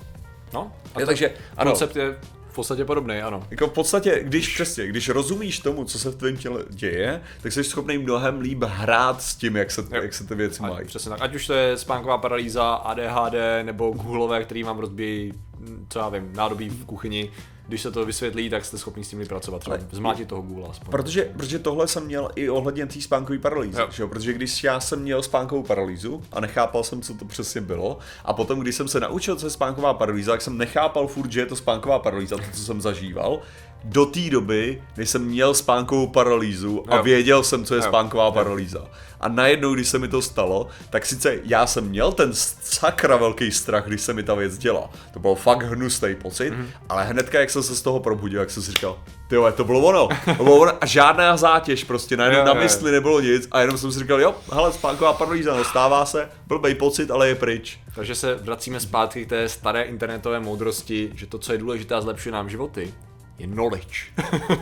No, 0.53 0.73
a 0.95 1.01
Jo, 1.01 1.07
to 1.07 1.07
takže, 1.07 1.31
ano. 1.57 1.71
koncept 1.71 1.97
je 1.97 2.17
v 2.55 2.57
podstatě 2.57 2.85
podobný, 2.85 3.19
ano. 3.19 3.47
Jako 3.51 3.67
v 3.67 3.73
podstatě, 3.73 4.21
když 4.23 4.55
přesně, 4.55 4.87
když 4.87 5.09
rozumíš 5.09 5.59
tomu, 5.59 5.85
co 5.85 5.99
se 5.99 6.11
v 6.11 6.17
tvém 6.17 6.37
těle 6.37 6.65
děje, 6.71 7.21
tak 7.43 7.53
jsi 7.53 7.65
schopný 7.65 7.99
mnohem 7.99 8.41
líp 8.41 8.63
hrát 8.65 9.23
s 9.23 9.37
tím, 9.37 9.57
jak 9.57 9.71
se, 9.71 9.85
jak 9.91 10.15
se 10.15 10.27
ty 10.27 10.35
věci 10.35 10.63
mají. 10.63 10.87
přesně 10.87 11.11
tak. 11.11 11.23
Ať 11.23 11.35
už 11.35 11.47
to 11.47 11.53
je 11.53 11.77
spánková 11.77 12.19
paralýza, 12.19 12.75
ADHD 12.75 13.35
nebo 13.63 13.91
Googleové, 13.91 14.45
který 14.45 14.65
mám 14.65 14.79
rozbíjí, 14.79 15.33
co 15.89 15.99
já 15.99 16.09
vím, 16.09 16.31
nádobí 16.35 16.69
v 16.69 16.85
kuchyni. 16.85 17.31
Když 17.69 17.83
se 17.83 17.91
to 17.91 18.07
vysvětlí, 18.07 18.51
tak 18.51 18.65
jste 18.65 18.79
schopni 18.79 19.05
s 19.05 19.09
tím 19.09 19.27
pracovat. 19.27 19.59
Třeba 19.59 19.79
zmlátit 19.93 20.29
toho 20.29 20.43
Google 20.43 20.69
aspoň. 20.71 20.91
Protože, 20.91 21.23
protože 21.37 21.59
tohle 21.59 21.89
jsem 21.89 22.05
měl 22.05 22.31
i 22.35 22.49
ohledně 22.49 22.87
té 22.87 23.01
spánkové 23.01 23.39
paralýzy, 23.39 23.81
Jo. 23.81 23.89
že 23.91 24.03
jo? 24.03 24.09
protože 24.09 24.33
když 24.33 24.65
já 24.65 24.81
jsem 24.81 25.03
měl 25.03 25.23
spánkovou 25.23 25.63
paralýzu 25.63 26.23
a 26.33 26.41
nechápal 26.41 26.85
jsem, 26.85 27.03
co 27.03 27.15
to 27.15 27.25
přesně 27.25 27.61
bylo, 27.61 27.99
a 28.25 28.33
potom, 28.33 28.61
když 28.61 28.75
jsem 28.75 28.89
se 28.89 29.01
naučil, 29.01 29.37
co 29.37 29.47
je 29.47 29.51
spánková 29.51 29.95
paralýza, 29.95 30.33
tak 30.33 30.43
jsem 30.43 30.59
nechápal 30.59 31.07
furt, 31.07 31.33
že 31.33 31.41
je 31.41 31.47
to 31.47 31.57
spánková 31.57 31.99
paralýza, 31.99 32.37
to, 32.37 32.43
co 32.53 32.61
jsem 32.61 32.81
zažíval, 32.81 33.41
do 33.85 34.07
té 34.07 34.21
doby, 34.31 34.83
než 34.97 35.11
jsem 35.11 35.25
měl 35.25 35.55
spánkovou 35.55 36.07
paralýzu 36.07 36.85
a 36.89 36.97
Jo. 36.97 37.03
věděl 37.03 37.43
jsem, 37.43 37.65
co 37.65 37.75
je 37.75 37.79
Jo. 37.81 37.89
spánková 37.89 38.31
paralýza. 38.31 38.85
A 39.21 39.29
najednou, 39.29 39.75
když 39.75 39.89
se 39.89 39.99
mi 39.99 40.09
to 40.09 40.23
stalo, 40.23 40.67
tak 40.91 41.07
sice 41.07 41.39
já 41.45 41.67
jsem 41.67 41.85
měl 41.89 42.13
ten 42.13 42.31
sakra 42.63 43.17
velký 43.17 43.51
strach, 43.51 43.87
když 43.87 44.01
se 44.01 44.13
mi 44.13 44.23
ta 44.23 44.35
věc 44.35 44.59
děla. 44.59 44.91
To 45.13 45.21
byl 45.21 45.35
fakt 45.35 45.63
hnusný 45.63 46.15
pocit, 46.15 46.51
mm-hmm. 46.51 46.67
ale 46.89 47.05
hnedka, 47.05 47.41
jak 47.41 47.51
jsem 47.51 47.63
se 47.63 47.77
z 47.77 47.83
toho 47.83 48.01
probudil, 48.01 48.41
jak 48.41 48.51
jsem 48.51 48.63
si 48.63 48.71
říkal, 48.71 48.99
ty 49.29 49.37
to 49.57 49.65
bylo 49.65 49.81
ono. 49.81 50.09
To 50.37 50.45
bylo 50.45 50.57
ono 50.57 50.73
a 50.81 50.87
žádná 50.87 51.37
zátěž, 51.37 51.85
prostě 51.85 52.17
najednou 52.17 52.39
Jo, 52.39 52.45
na 52.45 52.51
jo, 52.51 52.57
jo. 52.57 52.63
mysli 52.63 52.93
nebylo 52.93 53.21
nic 53.21 53.49
a 53.51 53.61
jenom 53.61 53.79
jsem 53.79 53.93
si 53.93 53.99
říkal, 53.99 54.21
jo, 54.21 54.35
hele, 54.53 54.73
spánková 54.73 55.13
paralýza, 55.13 55.57
no 55.57 55.65
stává 55.65 56.07
se, 56.07 56.29
blbej 56.47 56.75
pocit, 56.75 57.11
ale 57.11 57.29
je 57.29 57.35
pryč. 57.35 57.79
Takže 57.95 58.15
se 58.15 58.35
vracíme 58.35 58.81
zpátky 58.81 59.27
k 59.27 59.29
té 59.29 59.49
staré 59.49 59.83
internetové 59.83 60.41
moudrosti, 60.41 61.11
že 61.15 61.27
to, 61.27 61.39
co 61.39 61.53
je 61.53 61.59
důležité 61.59 61.95
a 61.95 62.01
zlepšuje 62.01 62.33
nám 62.33 62.49
životy, 62.51 62.95
je 63.39 63.47
knowledge. 63.47 63.99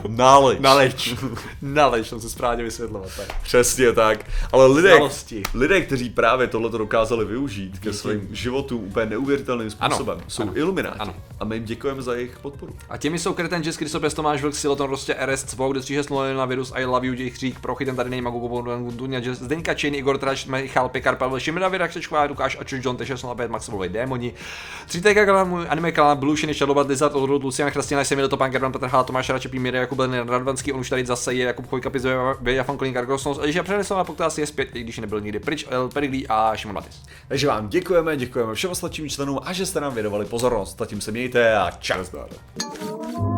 Knowledge. 0.03 0.59
knowledge. 0.59 1.17
knowledge, 1.61 2.11
to 2.11 2.21
se 2.21 2.31
správně 2.31 2.65
vysvětlovat. 2.65 3.09
Tak. 3.17 3.43
Přesně 3.43 3.93
tak. 3.93 4.25
Ale 4.53 4.67
lidé, 4.67 4.97
Znalosti. 4.97 5.43
lidé, 5.55 5.81
kteří 5.81 6.11
právě 6.11 6.47
tohle 6.47 6.71
dokázali 6.71 7.25
využít 7.25 7.79
ke 7.79 7.93
svým 7.93 8.29
životům 8.31 8.85
úplně 8.85 9.07
neuvěřitelným 9.07 9.71
způsobem, 9.71 10.21
jsou 10.29 10.43
ano, 10.43 10.53
ilumináti. 10.57 10.99
ano. 10.99 11.15
A 11.41 11.45
my 11.45 11.57
jim 11.57 11.65
děkujeme 11.65 12.03
za 12.03 12.15
jejich 12.15 12.39
podporu. 12.39 12.77
A 12.89 12.97
těmi 12.97 13.19
jsou 13.19 13.33
Kreten, 13.33 13.63
Jess, 13.63 13.79
Kristopes, 13.79 14.15
Tomáš, 14.15 14.43
Vlk, 14.43 14.55
Siloton, 14.55 14.91
Rostě, 14.91 15.17
RS, 15.27 15.45
Cvok, 15.45 15.75
Destříže, 15.75 16.03
Slonina, 16.03 16.45
Virus, 16.45 16.73
I 16.75 16.85
Love 16.85 17.07
You, 17.07 17.15
Děj 17.15 17.31
Chřík, 17.31 17.61
Prochy, 17.61 17.85
ten 17.85 17.97
tady 17.97 18.11
nejma, 18.11 18.31
Gugu, 18.31 18.91
Dunia, 18.91 19.21
Jess, 19.21 19.43
Zdeňka 19.43 19.75
Čejn, 19.75 19.95
Igor 19.95 20.19
Trač, 20.19 20.47
Michal 20.47 20.89
Pekar, 20.89 21.17
Pavel 21.17 21.41
Šimina, 21.41 21.69
Věra 21.69 21.89
Křečková, 21.89 22.25
Lukáš 22.25 22.57
Ačuš, 22.61 22.85
John 22.85 22.97
Teša, 22.97 23.35
05, 23.35 23.51
Max 23.51 23.69
Volej, 23.69 23.91
Démoni, 23.91 24.33
3 24.87 25.03
kanál, 25.15 25.47
můj 25.47 25.67
anime 25.69 25.93
kanál, 25.93 26.17
Blue 26.17 26.37
Shiny, 26.37 26.55
Shadowbat, 26.55 26.89
Lizard, 26.89 27.15
Odrod, 27.15 27.45
Lucian, 27.45 27.71
Chrastina, 27.71 28.05
Semil, 28.05 28.29
Topan, 28.29 28.51
Gerban, 28.63 28.73
Petr 28.73 28.87
Hál, 28.87 29.05
Tomáš 29.05 29.29
Račepí, 29.29 29.59
Míra, 29.59 29.81
Jakub 29.81 29.99
Belny, 29.99 30.21
Radvanský, 30.21 30.73
on 30.73 30.81
už 30.81 30.91
tady 30.91 31.07
zase 31.07 31.35
je, 31.35 31.47
Jakub 31.47 31.67
Chojka, 31.69 31.91
Pizve, 31.91 32.17
Věja, 32.41 32.65
Fankolín, 32.65 32.95
Kargosnos, 32.95 33.39
Eliša 33.39 33.63
Přenesl 33.63 33.95
a 33.95 34.05
podcast 34.05 34.39
je 34.39 34.47
zpět, 34.47 34.77
i 34.77 34.83
když 34.83 34.99
nebyl 34.99 35.21
nikdy 35.21 35.39
pryč, 35.39 35.67
El 35.71 35.89
Perigli 35.89 36.27
a 36.29 36.57
Šimon 36.57 36.75
Matis. 36.75 37.03
Takže 37.29 37.47
vám 37.47 37.69
děkujeme, 37.69 38.17
děkujeme 38.17 38.55
všem 38.55 38.71
ostatním 38.71 39.09
členům 39.09 39.41
a 39.43 39.53
že 39.53 39.67
jste 39.67 39.81
nám 39.81 39.95
věnovali 39.95 40.25
pozornost. 40.25 40.79
Zatím 40.79 41.01
se 41.01 41.11
mějte 41.11 41.57
a 41.57 41.71
čau. 41.71 42.05
Thank 42.05 43.32